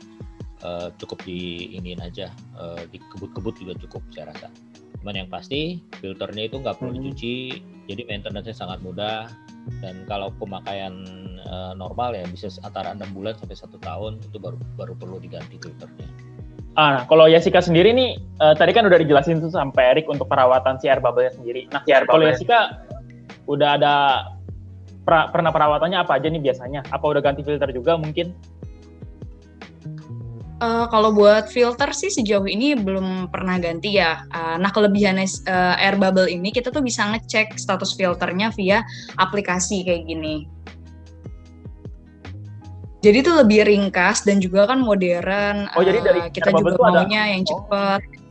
uh, 0.63 0.89
cukup 0.97 1.25
diinin 1.27 2.01
aja, 2.01 2.33
uh, 2.57 2.81
dikebut-kebut 2.89 3.55
juga 3.61 3.75
cukup 3.83 4.03
saya 4.15 4.33
rasa. 4.33 4.49
Cuman 5.03 5.23
yang 5.23 5.29
pasti 5.31 5.83
filternya 6.01 6.49
itu 6.49 6.57
nggak 6.63 6.81
perlu 6.81 6.97
hmm. 6.97 6.99
dicuci, 7.03 7.37
jadi 7.91 8.03
maintenance-nya 8.09 8.57
sangat 8.57 8.79
mudah. 8.81 9.29
Dan 9.83 10.07
kalau 10.07 10.31
pemakaian 10.39 10.95
uh, 11.43 11.75
normal 11.75 12.15
ya 12.15 12.23
bisa 12.31 12.47
antara 12.63 12.95
enam 12.95 13.11
bulan 13.11 13.35
sampai 13.35 13.59
satu 13.59 13.77
tahun 13.83 14.23
itu 14.23 14.39
baru 14.39 14.59
baru 14.79 14.95
perlu 14.95 15.19
diganti 15.19 15.59
filternya. 15.59 16.07
Ah, 16.77 17.01
nah, 17.01 17.03
kalau 17.09 17.25
Jessica 17.25 17.65
sendiri 17.65 17.89
nih, 17.97 18.21
uh, 18.37 18.53
tadi 18.53 18.77
kan 18.77 18.85
udah 18.85 19.01
dijelasin 19.01 19.41
tuh 19.41 19.49
sampai 19.49 19.97
Erik 19.97 20.13
untuk 20.13 20.29
perawatan 20.29 20.77
si 20.77 20.93
air 20.93 21.01
bubble-nya 21.01 21.33
sendiri. 21.33 21.73
Nah, 21.73 21.81
si 21.89 21.91
air 21.97 22.05
kalau 22.05 22.29
Jessica 22.29 22.85
udah 23.49 23.81
ada 23.81 23.95
pra, 25.09 25.33
pernah 25.33 25.49
perawatannya 25.49 25.97
apa 26.05 26.21
aja 26.21 26.29
nih 26.29 26.43
biasanya? 26.43 26.85
Apa 26.93 27.17
udah 27.17 27.25
ganti 27.25 27.41
filter 27.41 27.73
juga 27.73 27.97
mungkin? 27.97 28.37
Uh, 30.57 30.89
kalau 30.89 31.13
buat 31.13 31.53
filter 31.53 31.93
sih 31.93 32.09
sejauh 32.09 32.49
ini 32.49 32.73
belum 32.73 33.29
pernah 33.29 33.61
ganti 33.61 34.01
ya. 34.01 34.25
Uh, 34.33 34.57
nah 34.57 34.73
kelebihan 34.73 35.21
uh, 35.21 35.77
air 35.77 36.01
bubble 36.01 36.25
ini 36.25 36.49
kita 36.49 36.73
tuh 36.73 36.81
bisa 36.81 37.05
ngecek 37.13 37.61
status 37.61 37.93
filternya 37.93 38.49
via 38.57 38.81
aplikasi 39.21 39.85
kayak 39.85 40.09
gini. 40.09 40.49
Jadi 43.05 43.17
itu 43.21 43.33
lebih 43.37 43.69
ringkas 43.69 44.25
dan 44.25 44.41
juga 44.41 44.65
kan 44.65 44.81
modern. 44.81 45.69
Oh, 45.77 45.81
uh, 45.81 45.85
jadi 45.85 46.01
dari 46.01 46.21
kita 46.33 46.49
juga 46.57 46.81
maunya 46.81 47.29
ada. 47.29 47.33
yang 47.37 47.43
cepat. 47.45 48.01
Oh. 48.01 48.25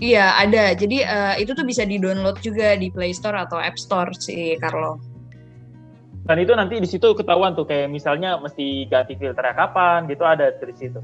Iya, 0.00 0.26
ada. 0.40 0.72
Jadi 0.72 1.04
uh, 1.04 1.36
itu 1.36 1.52
tuh 1.52 1.68
bisa 1.68 1.84
di-download 1.84 2.40
juga 2.40 2.72
di 2.80 2.88
Play 2.88 3.12
Store 3.12 3.36
atau 3.36 3.60
App 3.60 3.76
Store 3.76 4.08
sih, 4.16 4.56
Carlo. 4.56 5.09
Dan 6.24 6.36
itu 6.38 6.52
nanti 6.52 6.78
di 6.78 6.88
situ 6.88 7.16
ketahuan 7.16 7.56
tuh 7.56 7.64
kayak 7.64 7.88
misalnya 7.88 8.36
mesti 8.38 8.86
ganti 8.86 9.16
filternya 9.16 9.56
kapan 9.56 10.06
gitu 10.06 10.22
ada 10.22 10.52
di 10.52 10.76
situ. 10.76 11.00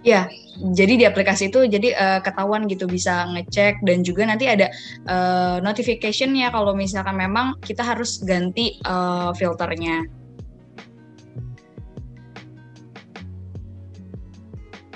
Ya, 0.00 0.32
jadi 0.72 0.96
di 0.96 1.04
aplikasi 1.04 1.52
itu 1.52 1.68
jadi 1.68 1.92
uh, 1.92 2.20
ketahuan 2.24 2.64
gitu 2.72 2.88
bisa 2.88 3.28
ngecek 3.36 3.84
dan 3.84 4.00
juga 4.00 4.24
nanti 4.24 4.48
ada 4.48 4.72
uh, 5.04 5.60
notification 5.60 6.32
ya 6.32 6.48
kalau 6.48 6.72
misalkan 6.72 7.20
memang 7.20 7.60
kita 7.60 7.84
harus 7.84 8.16
ganti 8.24 8.80
uh, 8.88 9.36
filternya. 9.36 10.08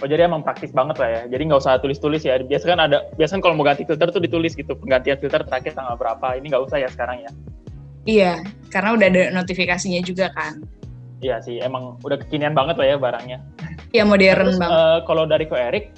Oh 0.01 0.09
jadi 0.09 0.29
emang 0.29 0.45
praktis 0.45 0.73
banget 0.73 0.97
lah 1.01 1.09
ya. 1.09 1.23
Jadi 1.33 1.43
nggak 1.49 1.61
usah 1.65 1.81
tulis-tulis 1.81 2.25
ya. 2.25 2.41
Biasa 2.41 2.65
kan 2.65 2.81
ada, 2.81 3.09
biasanya 3.17 3.41
kalau 3.45 3.57
mau 3.61 3.65
ganti 3.65 3.89
filter 3.89 4.09
tuh 4.09 4.21
ditulis 4.21 4.57
gitu. 4.57 4.73
Penggantian 4.77 5.17
filter 5.17 5.41
terakhir 5.45 5.77
tanggal 5.77 5.97
berapa. 5.97 6.41
Ini 6.41 6.49
nggak 6.49 6.65
usah 6.65 6.81
ya 6.81 6.89
sekarang 6.93 7.25
ya. 7.25 7.31
Iya, 8.05 8.45
karena 8.69 8.97
udah 8.97 9.07
ada 9.09 9.23
notifikasinya 9.33 10.01
juga 10.05 10.29
kan. 10.37 10.61
Iya 11.25 11.41
sih, 11.41 11.57
emang 11.61 11.97
udah 12.05 12.21
kekinian 12.21 12.53
banget 12.53 12.77
lah 12.77 12.87
ya 12.87 12.97
barangnya. 13.01 13.39
Iya 13.97 14.05
modern 14.05 14.53
Terus, 14.53 14.61
banget. 14.61 14.77
Uh, 14.77 14.99
kalau 15.09 15.25
dari 15.25 15.45
Ko 15.49 15.57
Erik, 15.57 15.97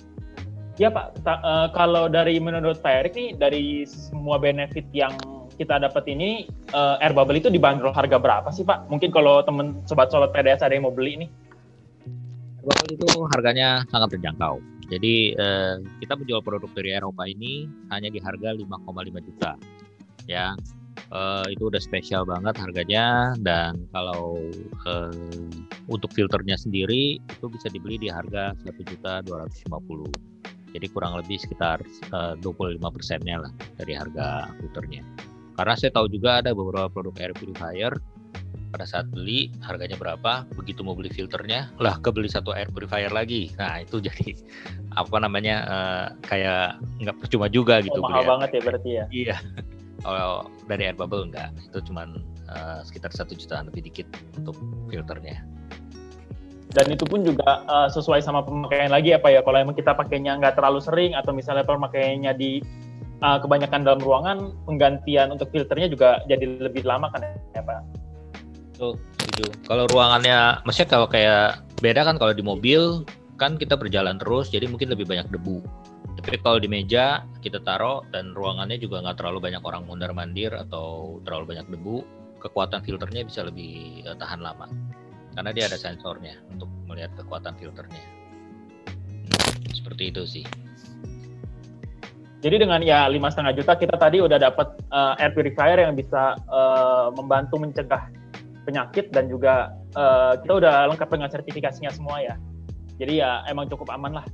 ya 0.79 0.89
Pak, 0.93 1.27
uh, 1.27 1.69
kalau 1.75 2.07
dari 2.07 2.39
menurut 2.39 2.79
Pak 2.79 2.93
Erik 3.03 3.13
nih, 3.19 3.35
dari 3.35 3.83
semua 3.91 4.39
benefit 4.39 4.87
yang 4.95 5.19
kita 5.59 5.83
dapat 5.83 6.07
ini, 6.07 6.47
uh, 6.77 7.01
air 7.03 7.11
bubble 7.11 7.41
itu 7.41 7.51
dibanderol 7.51 7.91
harga 7.91 8.23
berapa 8.23 8.49
sih 8.55 8.63
Pak? 8.63 8.87
Mungkin 8.87 9.11
kalau 9.11 9.43
temen 9.43 9.83
sobat 9.91 10.15
sobat 10.15 10.31
PDS 10.31 10.63
ada 10.63 10.79
yang 10.79 10.87
mau 10.87 10.95
beli 10.95 11.27
nih. 11.27 11.31
Botol 12.63 12.99
itu 12.99 13.07
harganya 13.35 13.87
sangat 13.91 14.19
terjangkau. 14.19 14.59
Jadi 14.87 15.35
eh, 15.35 15.75
kita 16.03 16.15
menjual 16.15 16.43
produk 16.43 16.71
dari 16.75 16.95
Eropa 16.95 17.27
ini 17.27 17.67
hanya 17.91 18.11
di 18.11 18.19
harga 18.23 18.55
5,5 18.55 19.27
juta. 19.27 19.53
Ya, 20.27 20.55
eh, 21.13 21.47
itu 21.53 21.69
udah 21.69 21.83
spesial 21.83 22.23
banget 22.27 22.55
harganya 22.59 23.37
dan 23.43 23.87
kalau 23.91 24.39
eh, 24.87 25.55
untuk 25.87 26.11
filternya 26.15 26.59
sendiri 26.59 27.19
itu 27.19 27.47
bisa 27.47 27.71
dibeli 27.71 28.01
di 28.01 28.09
harga 28.11 28.55
1 28.65 28.91
juta 28.91 29.23
250. 29.23 30.75
Jadi 30.77 30.87
kurang 30.93 31.17
lebih 31.17 31.39
sekitar 31.41 31.83
eh, 31.87 32.35
25 32.41 32.81
persennya 32.83 33.47
lah 33.47 33.53
dari 33.79 33.93
harga 33.95 34.51
filternya. 34.59 35.03
Karena 35.57 35.73
saya 35.73 35.89
tahu 35.95 36.07
juga 36.13 36.45
ada 36.45 36.53
beberapa 36.53 36.93
produk 36.93 37.17
air 37.17 37.33
purifier 37.33 37.97
pada 38.77 38.85
saat 38.85 39.09
beli 39.09 39.49
harganya 39.65 39.97
berapa 39.97 40.45
begitu 40.53 40.85
mau 40.85 40.93
beli 40.93 41.09
filternya 41.09 41.73
lah 41.81 41.97
kebeli 42.03 42.29
satu 42.29 42.53
air 42.53 42.69
purifier 42.69 43.09
lagi 43.09 43.49
nah 43.57 43.81
itu 43.81 44.03
jadi 44.07 44.37
apa 44.97 45.17
namanya 45.17 45.57
uh, 45.65 46.07
kayak 46.29 46.77
nggak 47.01 47.17
percuma 47.17 47.49
juga 47.49 47.81
gitu 47.81 47.97
oh, 47.97 48.05
mahal 48.05 48.37
banget 48.37 48.59
ya 48.59 48.61
berarti 48.61 48.91
ya 48.93 49.05
iya 49.09 49.37
kalau 50.07 50.47
dari 50.71 50.83
air 50.87 50.97
bubble 50.97 51.27
enggak 51.27 51.51
itu 51.59 51.79
cuma 51.91 52.07
uh, 52.49 52.81
sekitar 52.87 53.11
satu 53.11 53.35
jutaan 53.35 53.67
lebih 53.67 53.91
dikit 53.91 54.07
untuk 54.39 54.55
filternya 54.87 55.43
dan 56.75 56.87
itu 56.93 57.03
pun 57.09 57.27
juga 57.27 57.67
uh, 57.67 57.89
sesuai 57.91 58.23
sama 58.23 58.45
pemakaian 58.47 58.93
lagi 58.95 59.11
apa 59.17 59.33
ya 59.33 59.41
kalau 59.43 59.59
emang 59.59 59.75
kita 59.75 59.97
pakainya 59.97 60.39
nggak 60.39 60.55
terlalu 60.55 60.79
sering 60.79 61.13
atau 61.19 61.35
misalnya 61.35 61.67
pemakaiannya 61.67 62.33
di 62.39 62.63
uh, 63.25 63.39
kebanyakan 63.43 63.83
dalam 63.83 64.01
ruangan 64.03 64.55
penggantian 64.69 65.35
untuk 65.35 65.51
filternya 65.51 65.91
juga 65.91 66.23
jadi 66.31 66.71
lebih 66.71 66.87
lama 66.87 67.11
kan 67.11 67.27
ya 67.55 67.63
pak 67.67 68.07
Tuh, 68.77 68.95
setuju. 69.17 69.49
Kalau 69.65 69.89
ruangannya, 69.89 70.61
maksudnya 70.69 70.89
kalau 70.93 71.09
kayak 71.09 71.65
beda 71.81 72.05
kan 72.05 72.21
kalau 72.21 72.37
di 72.37 72.45
mobil 72.45 73.09
kan 73.41 73.57
kita 73.57 73.73
berjalan 73.77 74.21
terus, 74.21 74.53
jadi 74.53 74.69
mungkin 74.69 74.93
lebih 74.93 75.09
banyak 75.09 75.29
debu. 75.33 75.65
Kalau 76.27 76.59
di 76.59 76.67
meja 76.67 77.23
kita 77.39 77.63
taruh 77.63 78.03
dan 78.11 78.35
ruangannya 78.35 78.83
juga 78.83 78.99
nggak 78.99 79.23
terlalu 79.23 79.47
banyak 79.47 79.63
orang 79.63 79.87
mondar 79.87 80.11
mandir 80.11 80.51
atau 80.51 81.23
terlalu 81.23 81.55
banyak 81.55 81.71
debu, 81.71 82.03
kekuatan 82.43 82.83
filternya 82.83 83.23
bisa 83.23 83.47
lebih 83.47 84.03
uh, 84.11 84.19
tahan 84.19 84.43
lama. 84.43 84.67
Karena 85.39 85.55
dia 85.55 85.71
ada 85.71 85.79
sensornya 85.79 86.35
untuk 86.51 86.67
melihat 86.91 87.15
kekuatan 87.15 87.55
filternya. 87.63 88.03
Hmm, 88.91 89.71
seperti 89.71 90.11
itu 90.11 90.23
sih. 90.27 90.47
Jadi 92.43 92.57
dengan 92.59 92.83
ya 92.83 93.07
lima 93.07 93.31
setengah 93.31 93.63
juta 93.63 93.79
kita 93.79 93.95
tadi 93.95 94.19
udah 94.19 94.39
dapat 94.43 94.75
uh, 94.91 95.15
air 95.23 95.31
purifier 95.31 95.79
yang 95.79 95.95
bisa 95.95 96.35
uh, 96.51 97.15
membantu 97.15 97.63
mencegah 97.63 98.11
penyakit 98.67 99.15
dan 99.15 99.31
juga 99.31 99.71
uh, 99.95 100.35
kita 100.43 100.59
udah 100.59 100.91
lengkap 100.91 101.07
dengan 101.07 101.31
sertifikasinya 101.31 101.91
semua 101.95 102.19
ya. 102.19 102.35
Jadi 102.99 103.23
ya 103.23 103.47
emang 103.47 103.71
cukup 103.71 103.95
aman 103.95 104.19
lah. 104.23 104.27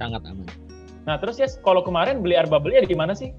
Sangat 0.00 0.24
aman. 0.24 0.48
Nah 1.04 1.20
terus 1.20 1.36
ya 1.36 1.48
kalau 1.60 1.84
kemarin 1.84 2.24
beli 2.24 2.40
air 2.40 2.48
bubble-nya 2.48 2.88
di 2.88 2.96
mana 2.96 3.12
sih? 3.12 3.36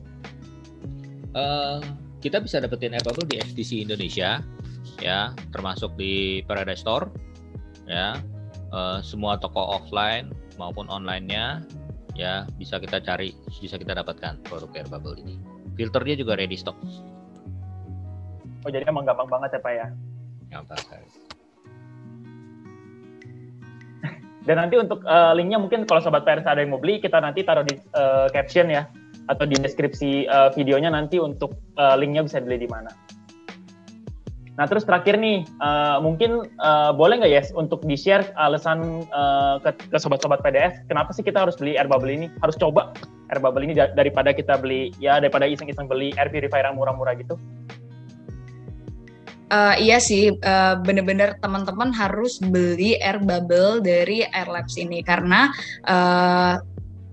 Uh, 1.33 1.81
kita 2.21 2.37
bisa 2.37 2.61
dapetin 2.61 2.93
air 2.93 3.01
bubble 3.01 3.25
di 3.25 3.41
FTC 3.41 3.81
Indonesia, 3.81 4.45
ya, 5.01 5.33
termasuk 5.49 5.97
di 5.97 6.45
Paradise 6.45 6.85
Store, 6.85 7.09
ya, 7.89 8.21
uh, 8.69 9.01
semua 9.01 9.41
toko 9.41 9.79
offline 9.81 10.29
maupun 10.61 10.85
online-nya, 10.91 11.65
ya, 12.13 12.45
bisa 12.61 12.77
kita 12.77 13.01
cari, 13.01 13.33
bisa 13.49 13.79
kita 13.79 13.97
dapatkan 13.97 14.37
produk 14.45 14.69
air 14.77 14.87
bubble 14.91 15.17
ini. 15.17 15.41
Filternya 15.79 16.19
juga 16.19 16.37
ready 16.37 16.59
stock. 16.59 16.77
Oh 18.61 18.69
jadi 18.69 18.85
emang 18.85 19.09
gampang 19.09 19.25
banget 19.25 19.57
ya 19.57 19.59
Pak 19.63 19.73
ya? 19.73 19.87
Gampang 20.53 20.77
sekali. 20.77 21.07
Dan 24.41 24.57
nanti 24.57 24.75
untuk 24.77 25.05
uh, 25.05 25.37
linknya 25.37 25.61
mungkin 25.61 25.85
kalau 25.85 26.01
Sobat 26.01 26.25
Pers 26.25 26.49
ada 26.49 26.65
yang 26.65 26.73
mau 26.73 26.81
beli, 26.81 26.97
kita 26.97 27.21
nanti 27.21 27.45
taruh 27.45 27.61
di 27.61 27.77
uh, 27.93 28.25
caption 28.33 28.73
ya, 28.73 28.89
atau 29.29 29.45
di 29.45 29.53
deskripsi 29.53 30.25
uh, 30.25 30.49
videonya 30.57 30.89
nanti 30.89 31.21
untuk 31.21 31.53
uh, 31.77 31.93
linknya 31.93 32.25
bisa 32.25 32.41
dibeli 32.41 32.65
di 32.65 32.69
mana. 32.69 32.89
Nah 34.59 34.65
terus 34.67 34.83
terakhir 34.83 35.15
nih, 35.21 35.45
uh, 35.63 36.01
mungkin 36.03 36.49
uh, 36.59 36.91
boleh 36.91 37.21
nggak 37.21 37.31
ya 37.31 37.41
yes, 37.41 37.53
untuk 37.53 37.85
di-share 37.85 38.33
alasan 38.35 39.05
uh, 39.13 39.61
ke, 39.63 39.73
ke 39.89 39.97
sobat-sobat 39.97 40.43
PDS, 40.43 40.85
kenapa 40.89 41.13
sih 41.15 41.23
kita 41.23 41.45
harus 41.45 41.55
beli 41.55 41.77
air 41.77 41.87
bubble 41.87 42.11
ini? 42.11 42.27
Harus 42.43 42.57
coba 42.57 42.91
air 43.31 43.39
bubble 43.39 43.63
ini 43.63 43.77
daripada 43.77 44.35
kita 44.35 44.59
beli, 44.59 44.91
ya 44.99 45.21
daripada 45.21 45.47
iseng-iseng 45.47 45.87
beli 45.87 46.11
air 46.19 46.27
purifier 46.33 46.67
yang 46.67 46.75
murah-murah 46.75 47.15
gitu? 47.15 47.39
Uh, 49.51 49.75
iya 49.83 49.99
sih, 49.99 50.31
uh, 50.31 50.79
bener-bener 50.79 51.35
teman-teman 51.43 51.91
harus 51.91 52.39
beli 52.39 52.95
air 53.03 53.19
bubble 53.19 53.83
dari 53.83 54.23
Air 54.23 54.47
Labs 54.47 54.79
ini. 54.79 55.03
Karena 55.03 55.51
uh, 55.83 56.55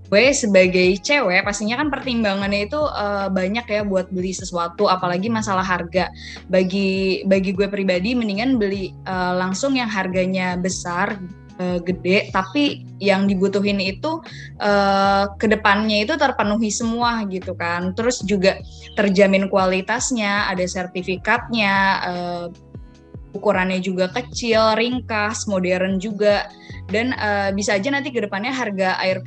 gue 0.09 0.31
sebagai 0.31 0.97
cewek 1.03 1.45
pastinya 1.45 1.77
kan 1.83 1.91
pertimbangannya 1.91 2.65
itu 2.65 2.79
uh, 2.79 3.27
banyak 3.29 3.67
ya 3.67 3.83
buat 3.83 4.07
beli 4.09 4.31
sesuatu 4.31 4.87
apalagi 4.87 5.27
masalah 5.27 5.67
harga. 5.67 6.09
Bagi 6.47 7.27
bagi 7.27 7.51
gue 7.51 7.67
pribadi 7.67 8.15
mendingan 8.15 8.55
beli 8.55 8.95
uh, 9.03 9.35
langsung 9.35 9.75
yang 9.75 9.91
harganya 9.91 10.55
besar 10.55 11.19
uh, 11.59 11.79
gede 11.83 12.31
tapi 12.31 12.87
yang 12.99 13.27
dibutuhin 13.27 13.77
itu 13.79 14.23
uh, 14.59 15.31
ke 15.35 15.47
depannya 15.47 16.07
itu 16.07 16.15
terpenuhi 16.15 16.71
semua 16.71 17.23
gitu 17.27 17.53
kan. 17.55 17.93
Terus 17.93 18.23
juga 18.23 18.59
terjamin 18.95 19.51
kualitasnya 19.51 20.47
ada 20.51 20.63
sertifikatnya 20.65 21.73
uh, 22.03 22.45
ukurannya 23.35 23.77
juga 23.79 24.09
kecil 24.09 24.75
ringkas 24.79 25.45
modern 25.45 25.99
juga. 26.01 26.49
Dan 26.89 27.13
uh, 27.13 27.53
bisa 27.53 27.77
aja 27.77 27.93
nanti 27.93 28.09
ke 28.09 28.25
depannya 28.25 28.49
harga 28.49 28.97
air 28.97 29.21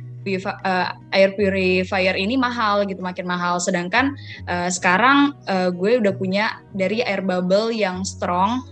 air 1.11 1.35
purifier 1.35 2.15
ini 2.15 2.39
mahal 2.39 2.87
gitu 2.87 3.03
makin 3.03 3.27
mahal. 3.27 3.59
Sedangkan 3.59 4.15
uh, 4.47 4.71
sekarang 4.71 5.35
uh, 5.47 5.67
gue 5.71 5.99
udah 5.99 6.13
punya 6.15 6.63
dari 6.75 7.03
air 7.03 7.19
bubble 7.23 7.71
yang 7.71 8.07
strong 8.07 8.63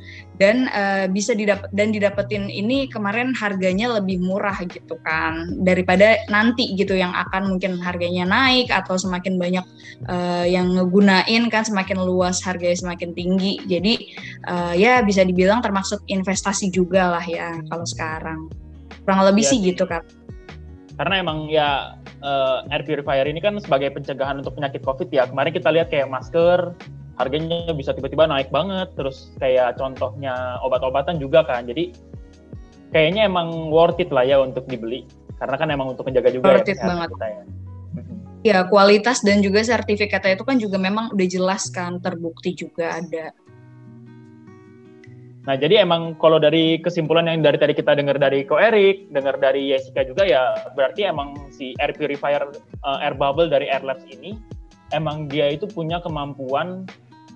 dan 0.41 0.65
uh, 0.73 1.05
bisa 1.05 1.37
didapat 1.37 1.69
dan 1.69 1.93
didapetin 1.93 2.49
ini 2.49 2.89
kemarin 2.89 3.37
harganya 3.37 4.01
lebih 4.01 4.17
murah 4.17 4.57
gitu 4.65 4.97
kan 5.05 5.61
daripada 5.61 6.17
nanti 6.33 6.73
gitu 6.73 6.97
yang 6.97 7.13
akan 7.13 7.53
mungkin 7.53 7.77
harganya 7.77 8.25
naik 8.25 8.73
atau 8.73 8.97
semakin 8.97 9.37
banyak 9.37 9.65
uh, 10.09 10.45
yang 10.49 10.73
ngegunain 10.73 11.45
kan 11.53 11.61
semakin 11.61 12.01
luas 12.01 12.41
harganya 12.41 12.73
semakin 12.73 13.13
tinggi. 13.13 13.61
Jadi 13.69 14.09
uh, 14.49 14.73
ya 14.73 15.05
bisa 15.05 15.21
dibilang 15.21 15.61
termasuk 15.61 16.01
investasi 16.09 16.73
juga 16.73 17.21
lah 17.21 17.25
ya 17.29 17.61
kalau 17.69 17.85
sekarang. 17.85 18.49
Kurang 19.05 19.21
lebih 19.29 19.45
ya, 19.45 19.49
sih 19.53 19.59
gitu 19.61 19.85
kan 19.85 20.01
karena 21.01 21.17
emang 21.17 21.49
ya 21.49 21.97
uh, 22.21 22.61
air 22.69 22.85
purifier 22.85 23.25
ini 23.25 23.41
kan 23.41 23.57
sebagai 23.57 23.89
pencegahan 23.89 24.37
untuk 24.37 24.53
penyakit 24.53 24.85
COVID 24.85 25.09
ya. 25.09 25.25
Kemarin 25.25 25.49
kita 25.49 25.73
lihat 25.73 25.89
kayak 25.89 26.13
masker 26.13 26.77
harganya 27.21 27.69
bisa 27.71 27.93
tiba-tiba 27.93 28.25
naik 28.25 28.49
banget, 28.49 28.89
terus 28.97 29.31
kayak 29.37 29.77
contohnya 29.77 30.57
obat-obatan 30.65 31.21
juga 31.21 31.45
kan. 31.45 31.69
Jadi 31.69 31.93
kayaknya 32.89 33.29
emang 33.29 33.69
worth 33.69 34.01
it 34.01 34.09
lah 34.09 34.25
ya 34.25 34.41
untuk 34.41 34.65
dibeli. 34.65 35.05
Karena 35.37 35.55
kan 35.57 35.69
emang 35.73 35.93
untuk 35.97 36.05
menjaga 36.05 36.29
juga 36.33 36.57
worth 36.57 36.69
ya, 36.69 36.75
it 36.75 36.81
banget. 36.81 37.09
kita 37.13 37.27
ya. 37.27 37.43
Ya, 38.41 38.57
kualitas 38.65 39.21
dan 39.21 39.45
juga 39.45 39.61
sertifikatnya 39.61 40.33
itu 40.33 40.45
kan 40.45 40.57
juga 40.57 40.81
memang 40.81 41.13
udah 41.13 41.27
jelas 41.29 41.69
kan, 41.69 42.01
terbukti 42.01 42.57
juga 42.57 42.97
ada. 42.97 43.29
Nah, 45.45 45.57
jadi 45.57 45.85
emang 45.85 46.17
kalau 46.21 46.37
dari 46.37 46.81
kesimpulan 46.81 47.25
yang 47.25 47.41
dari 47.45 47.57
tadi 47.57 47.73
kita 47.73 47.97
dengar 47.97 48.17
dari 48.17 48.45
Ko 48.45 48.61
Erik, 48.61 49.09
dengar 49.13 49.37
dari 49.41 49.73
Jessica 49.73 50.05
juga 50.05 50.25
ya, 50.25 50.53
berarti 50.73 51.05
emang 51.05 51.37
si 51.53 51.73
air 51.81 51.93
purifier 51.93 52.45
uh, 52.85 52.97
air 53.01 53.17
bubble 53.17 53.49
dari 53.49 53.69
Air 53.69 53.81
Labs 53.81 54.05
ini 54.09 54.37
emang 54.93 55.25
dia 55.31 55.49
itu 55.49 55.65
punya 55.65 55.99
kemampuan 56.03 56.85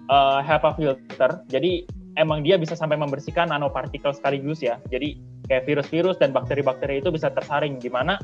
uh, 0.09 0.39
HEPA 0.41 0.71
filter. 0.77 1.31
Jadi 1.49 1.85
emang 2.15 2.41
dia 2.41 2.55
bisa 2.55 2.73
sampai 2.73 2.95
membersihkan 2.99 3.51
nanopartikel 3.51 4.11
sekaligus 4.15 4.63
ya. 4.63 4.79
Jadi 4.89 5.19
kayak 5.45 5.67
virus-virus 5.69 6.17
dan 6.17 6.33
bakteri-bakteri 6.33 7.03
itu 7.03 7.13
bisa 7.13 7.29
tersaring 7.29 7.77
di 7.77 7.91
mana 7.91 8.17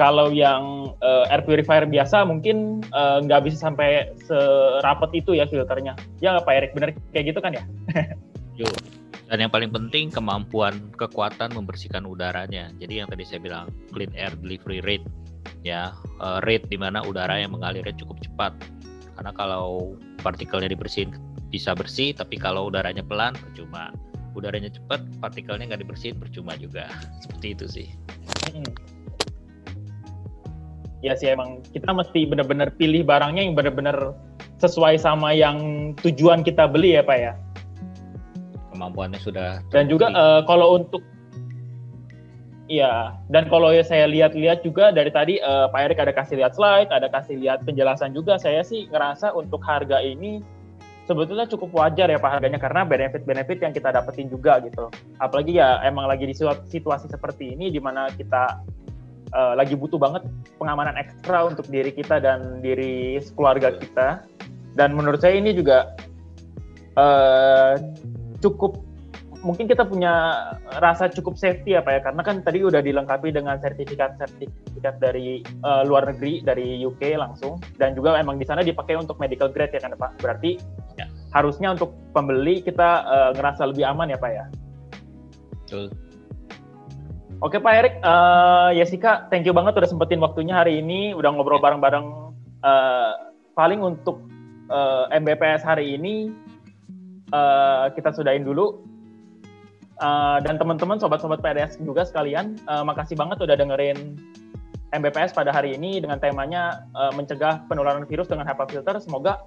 kalau 0.00 0.32
yang 0.32 0.92
uh, 1.04 1.28
air 1.28 1.44
purifier 1.44 1.84
biasa 1.84 2.24
mungkin 2.24 2.80
nggak 2.92 3.40
uh, 3.40 3.44
bisa 3.44 3.56
sampai 3.60 4.12
serapat 4.24 5.10
itu 5.12 5.36
ya 5.36 5.44
filternya. 5.48 5.96
Ya 6.24 6.40
Pak 6.40 6.52
Erik 6.52 6.72
benar 6.72 6.96
kayak 7.12 7.32
gitu 7.32 7.40
kan 7.40 7.52
ya? 7.56 7.64
Dan 9.32 9.48
yang 9.48 9.52
paling 9.52 9.72
penting 9.72 10.12
kemampuan 10.12 10.92
kekuatan 10.92 11.56
membersihkan 11.56 12.04
udaranya. 12.04 12.68
Jadi 12.76 13.00
yang 13.00 13.08
tadi 13.08 13.24
saya 13.24 13.40
bilang 13.40 13.72
clean 13.88 14.12
air 14.12 14.36
delivery 14.36 14.84
rate 14.84 15.08
ya 15.64 15.96
rate 16.44 16.68
di 16.68 16.76
mana 16.76 17.00
udara 17.00 17.40
yang 17.40 17.56
mengalirnya 17.56 17.96
cukup 17.96 18.20
cepat. 18.20 18.52
Karena 19.22 19.38
kalau 19.38 19.94
partikelnya 20.18 20.74
dibersihin 20.74 21.14
bisa 21.46 21.78
bersih, 21.78 22.10
tapi 22.10 22.34
kalau 22.42 22.66
udaranya 22.66 23.06
pelan 23.06 23.38
percuma. 23.38 23.94
Udaranya 24.34 24.66
cepat, 24.66 24.98
partikelnya 25.22 25.70
nggak 25.70 25.86
dibersihin 25.86 26.18
percuma 26.18 26.58
juga. 26.58 26.90
Seperti 27.22 27.54
itu 27.54 27.66
sih. 27.70 27.86
Hmm. 28.50 28.66
Ya 31.06 31.14
sih 31.14 31.30
emang 31.30 31.62
kita 31.70 31.94
mesti 31.94 32.26
benar-benar 32.26 32.74
pilih 32.74 33.06
barangnya 33.06 33.46
yang 33.46 33.54
benar-benar 33.54 34.10
sesuai 34.58 34.98
sama 34.98 35.30
yang 35.30 35.94
tujuan 36.02 36.42
kita 36.42 36.66
beli 36.66 36.98
ya 36.98 37.06
Pak 37.06 37.18
ya 37.18 37.34
kemampuannya 38.70 39.18
sudah 39.18 39.58
dan 39.74 39.90
juga 39.90 40.14
uh, 40.14 40.46
kalau 40.46 40.78
untuk 40.78 41.02
Iya, 42.70 43.18
dan 43.26 43.50
kalau 43.50 43.74
ya 43.74 43.82
saya 43.82 44.06
lihat-lihat 44.06 44.62
juga 44.62 44.94
dari 44.94 45.10
tadi 45.10 45.34
uh, 45.42 45.66
Pak 45.74 45.80
Erik 45.82 45.98
ada 45.98 46.14
kasih 46.14 46.38
lihat 46.38 46.54
slide, 46.54 46.94
ada 46.94 47.10
kasih 47.10 47.34
lihat 47.42 47.66
penjelasan 47.66 48.14
juga. 48.14 48.38
Saya 48.38 48.62
sih 48.62 48.86
ngerasa 48.86 49.34
untuk 49.34 49.58
harga 49.66 49.98
ini 49.98 50.38
sebetulnya 51.10 51.50
cukup 51.50 51.74
wajar 51.74 52.06
ya 52.06 52.18
Pak 52.22 52.38
harganya 52.38 52.62
karena 52.62 52.86
benefit-benefit 52.86 53.58
yang 53.66 53.74
kita 53.74 53.90
dapetin 53.90 54.30
juga 54.30 54.62
gitu. 54.62 54.86
Apalagi 55.18 55.58
ya 55.58 55.82
emang 55.82 56.06
lagi 56.06 56.22
di 56.22 56.34
situasi 56.70 57.10
seperti 57.10 57.50
ini 57.58 57.74
di 57.74 57.82
mana 57.82 58.06
kita 58.14 58.62
uh, 59.34 59.54
lagi 59.58 59.74
butuh 59.74 59.98
banget 59.98 60.22
pengamanan 60.62 60.94
ekstra 60.94 61.50
untuk 61.50 61.66
diri 61.66 61.90
kita 61.90 62.22
dan 62.22 62.62
diri 62.62 63.18
keluarga 63.34 63.74
kita. 63.74 64.22
Dan 64.78 64.94
menurut 64.94 65.20
saya 65.20 65.36
ini 65.36 65.52
juga 65.52 65.92
uh, 66.96 67.76
cukup 68.40 68.91
mungkin 69.42 69.66
kita 69.66 69.82
punya 69.82 70.14
rasa 70.78 71.10
cukup 71.10 71.34
safety 71.34 71.74
apa 71.74 71.98
ya 71.98 72.00
karena 72.00 72.22
kan 72.22 72.46
tadi 72.46 72.62
udah 72.62 72.78
dilengkapi 72.78 73.34
dengan 73.34 73.58
sertifikat 73.58 74.14
sertifikat 74.16 75.02
dari 75.02 75.42
uh, 75.66 75.82
luar 75.82 76.06
negeri 76.14 76.46
dari 76.46 76.78
UK 76.82 77.18
langsung 77.18 77.58
dan 77.76 77.98
juga 77.98 78.14
emang 78.16 78.38
di 78.38 78.46
sana 78.46 78.62
dipakai 78.62 78.94
untuk 78.94 79.18
medical 79.18 79.50
grade 79.50 79.74
ya 79.74 79.82
kan 79.82 79.98
Pak 79.98 80.22
berarti 80.22 80.62
ya. 80.94 81.10
harusnya 81.34 81.74
untuk 81.74 81.90
pembeli 82.14 82.62
kita 82.62 83.02
uh, 83.02 83.30
ngerasa 83.34 83.66
lebih 83.74 83.82
aman 83.82 84.14
ya 84.14 84.18
Pak 84.18 84.30
ya 84.30 84.46
Betul. 85.72 85.88
Oke 87.40 87.56
Pak 87.58 87.72
Erik, 87.74 87.94
uh, 88.04 88.70
Jessica, 88.76 89.26
thank 89.32 89.48
you 89.48 89.56
banget 89.56 89.74
udah 89.74 89.88
sempetin 89.88 90.20
waktunya 90.20 90.52
hari 90.52 90.84
ini, 90.84 91.16
udah 91.16 91.32
ngobrol 91.32 91.58
bareng-bareng. 91.58 92.06
Uh, 92.60 93.32
paling 93.56 93.80
untuk 93.80 94.22
uh, 94.68 95.08
MBPS 95.10 95.64
hari 95.64 95.96
ini 95.96 96.30
uh, 97.32 97.88
kita 97.96 98.12
sudahin 98.12 98.44
dulu. 98.44 98.84
Uh, 100.02 100.42
dan 100.42 100.58
teman-teman, 100.58 100.98
sobat-sobat 100.98 101.38
PDS 101.38 101.78
juga 101.78 102.02
sekalian, 102.02 102.58
uh, 102.66 102.82
makasih 102.82 103.14
banget 103.14 103.38
udah 103.38 103.54
dengerin 103.54 104.18
MBPS 104.90 105.30
pada 105.30 105.54
hari 105.54 105.78
ini 105.78 106.02
dengan 106.02 106.18
temanya 106.18 106.84
uh, 106.98 107.14
mencegah 107.14 107.62
penularan 107.70 108.02
virus 108.10 108.26
dengan 108.26 108.42
HEPA 108.44 108.66
filter. 108.66 108.98
Semoga 108.98 109.46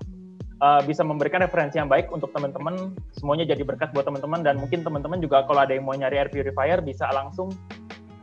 uh, 0.64 0.82
bisa 0.88 1.04
memberikan 1.04 1.44
referensi 1.44 1.76
yang 1.76 1.92
baik 1.92 2.10
untuk 2.10 2.32
teman-teman. 2.32 2.96
Semuanya 3.20 3.46
jadi 3.52 3.62
berkat 3.62 3.92
buat 3.92 4.08
teman-teman 4.08 4.42
dan 4.42 4.56
mungkin 4.58 4.82
teman-teman 4.82 5.20
juga 5.20 5.44
kalau 5.44 5.62
ada 5.62 5.76
yang 5.76 5.84
mau 5.84 5.94
nyari 5.94 6.24
air 6.24 6.30
purifier 6.32 6.80
bisa 6.80 7.06
langsung 7.12 7.52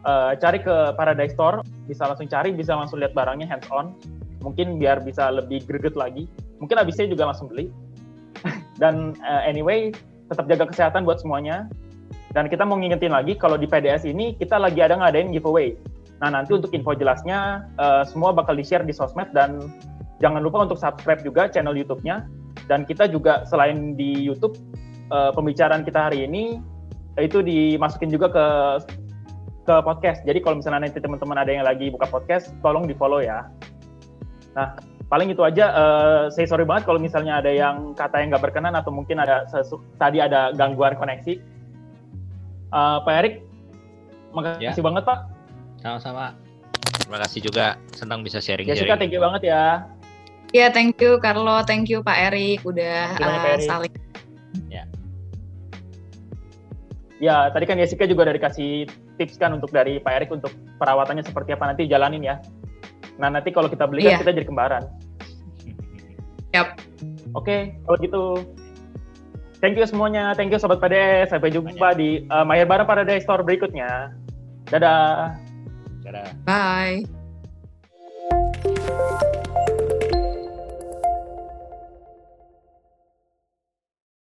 uh, 0.09 0.33
cari 0.41 0.59
ke 0.59 0.97
Paradise 0.97 1.37
Store, 1.37 1.61
bisa 1.85 2.09
langsung 2.09 2.27
cari, 2.27 2.51
bisa 2.51 2.73
langsung 2.75 2.99
lihat 2.99 3.15
barangnya 3.15 3.47
hands 3.47 3.69
on. 3.71 3.95
Mungkin 4.43 4.81
biar 4.81 5.05
bisa 5.07 5.31
lebih 5.31 5.63
greget 5.69 5.95
lagi. 5.95 6.27
Mungkin 6.59 6.75
habisnya 6.75 7.07
juga 7.07 7.31
langsung 7.31 7.47
beli. 7.53 7.71
Dan 8.83 9.15
uh, 9.23 9.43
anyway, 9.47 9.95
tetap 10.27 10.51
jaga 10.51 10.67
kesehatan 10.67 11.07
buat 11.07 11.23
semuanya. 11.23 11.71
Dan 12.33 12.49
kita 12.49 12.65
mau 12.65 12.81
ngingetin 12.81 13.13
lagi 13.13 13.37
kalau 13.37 13.61
di 13.61 13.69
PDS 13.69 14.09
ini 14.09 14.33
kita 14.41 14.57
lagi 14.57 14.81
ada 14.81 14.97
ngadain 14.97 15.33
giveaway. 15.33 15.77
Nah 16.25 16.33
nanti 16.33 16.57
untuk 16.57 16.73
info 16.73 16.97
jelasnya 16.97 17.69
uh, 17.77 18.03
semua 18.09 18.33
bakal 18.33 18.57
di 18.57 18.65
share 18.65 18.89
di 18.89 18.95
sosmed 18.97 19.29
dan 19.37 19.61
jangan 20.25 20.41
lupa 20.41 20.65
untuk 20.65 20.81
subscribe 20.81 21.21
juga 21.21 21.53
channel 21.53 21.77
YouTube-nya. 21.77 22.25
Dan 22.71 22.89
kita 22.89 23.11
juga 23.11 23.45
selain 23.45 23.99
di 23.99 24.17
YouTube 24.17 24.57
uh, 25.13 25.29
pembicaraan 25.37 25.85
kita 25.85 26.09
hari 26.09 26.25
ini 26.25 26.63
itu 27.21 27.45
dimasukin 27.45 28.09
juga 28.09 28.33
ke 28.33 28.47
ke 29.69 29.75
podcast. 29.85 30.25
Jadi 30.25 30.41
kalau 30.41 30.57
misalnya 30.59 30.89
nanti 30.89 30.99
teman-teman 30.99 31.37
ada 31.37 31.53
yang 31.53 31.69
lagi 31.69 31.93
buka 31.93 32.09
podcast, 32.09 32.57
tolong 32.65 32.89
di 32.89 32.97
follow 32.97 33.21
ya. 33.21 33.45
Nah 34.57 34.73
paling 35.13 35.29
itu 35.29 35.45
aja. 35.45 35.69
Uh, 35.77 36.23
saya 36.33 36.49
sorry 36.49 36.65
banget 36.65 36.89
kalau 36.89 36.97
misalnya 36.97 37.45
ada 37.45 37.53
yang 37.53 37.93
kata 37.93 38.25
yang 38.25 38.33
nggak 38.33 38.49
berkenan 38.49 38.73
atau 38.73 38.89
mungkin 38.89 39.21
ada 39.21 39.45
tadi 40.01 40.19
ada 40.25 40.57
gangguan 40.57 40.97
koneksi. 40.97 41.52
Uh, 42.73 43.05
Pak 43.05 43.15
Erik, 43.21 43.35
makasih 44.33 44.81
ya. 44.81 44.85
banget 44.85 45.03
Pak. 45.05 45.19
Sama-sama. 45.85 46.33
Terima 47.05 47.19
kasih 47.21 47.41
juga, 47.45 47.77
senang 47.93 48.25
bisa 48.25 48.41
sharing. 48.41 48.65
Jessica, 48.65 48.97
thank 48.97 49.13
you 49.13 49.21
banget 49.21 49.53
ya. 49.53 49.85
Ya, 50.57 50.73
thank 50.73 50.97
you 51.01 51.21
Carlo, 51.21 51.61
thank 51.65 51.93
you 51.93 52.01
Pak 52.01 52.33
Erik 52.33 52.65
udah 52.65 53.17
uh, 53.21 53.61
saling. 53.61 53.93
Ya. 54.73 54.85
Ya, 57.21 57.53
tadi 57.53 57.65
kan 57.69 57.77
Jessica 57.77 58.09
juga 58.09 58.29
udah 58.29 58.35
dikasih 58.37 58.89
tips 59.21 59.37
kan 59.37 59.53
untuk 59.53 59.69
dari 59.69 60.01
Pak 60.01 60.13
Erik 60.19 60.31
untuk 60.33 60.53
perawatannya 60.81 61.25
seperti 61.25 61.53
apa 61.53 61.73
nanti 61.73 61.85
jalanin 61.89 62.25
ya. 62.25 62.37
Nah, 63.21 63.29
nanti 63.29 63.53
kalau 63.53 63.69
kita 63.69 63.85
beli 63.85 64.09
kan 64.09 64.17
Iya. 64.17 64.21
kita 64.25 64.33
jadi 64.33 64.49
kembaran. 64.49 64.83
Yap. 66.57 66.81
Oke, 67.37 67.77
kalau 67.85 67.97
gitu. 68.01 68.23
Thank 69.63 69.79
you 69.79 69.87
semuanya. 69.87 70.35
Thank 70.35 70.51
you 70.51 70.59
Sobat 70.59 70.83
PDS. 70.83 71.31
Sampai 71.31 71.55
jumpa 71.55 71.95
di 71.95 72.27
uh, 72.27 72.43
Mayer 72.43 72.67
Bareng 72.67 72.83
Paradise 72.83 73.23
Store 73.23 73.47
berikutnya. 73.47 74.11
Dadah. 74.67 75.39
Dadah. 76.03 76.35
Bye. 76.43 77.07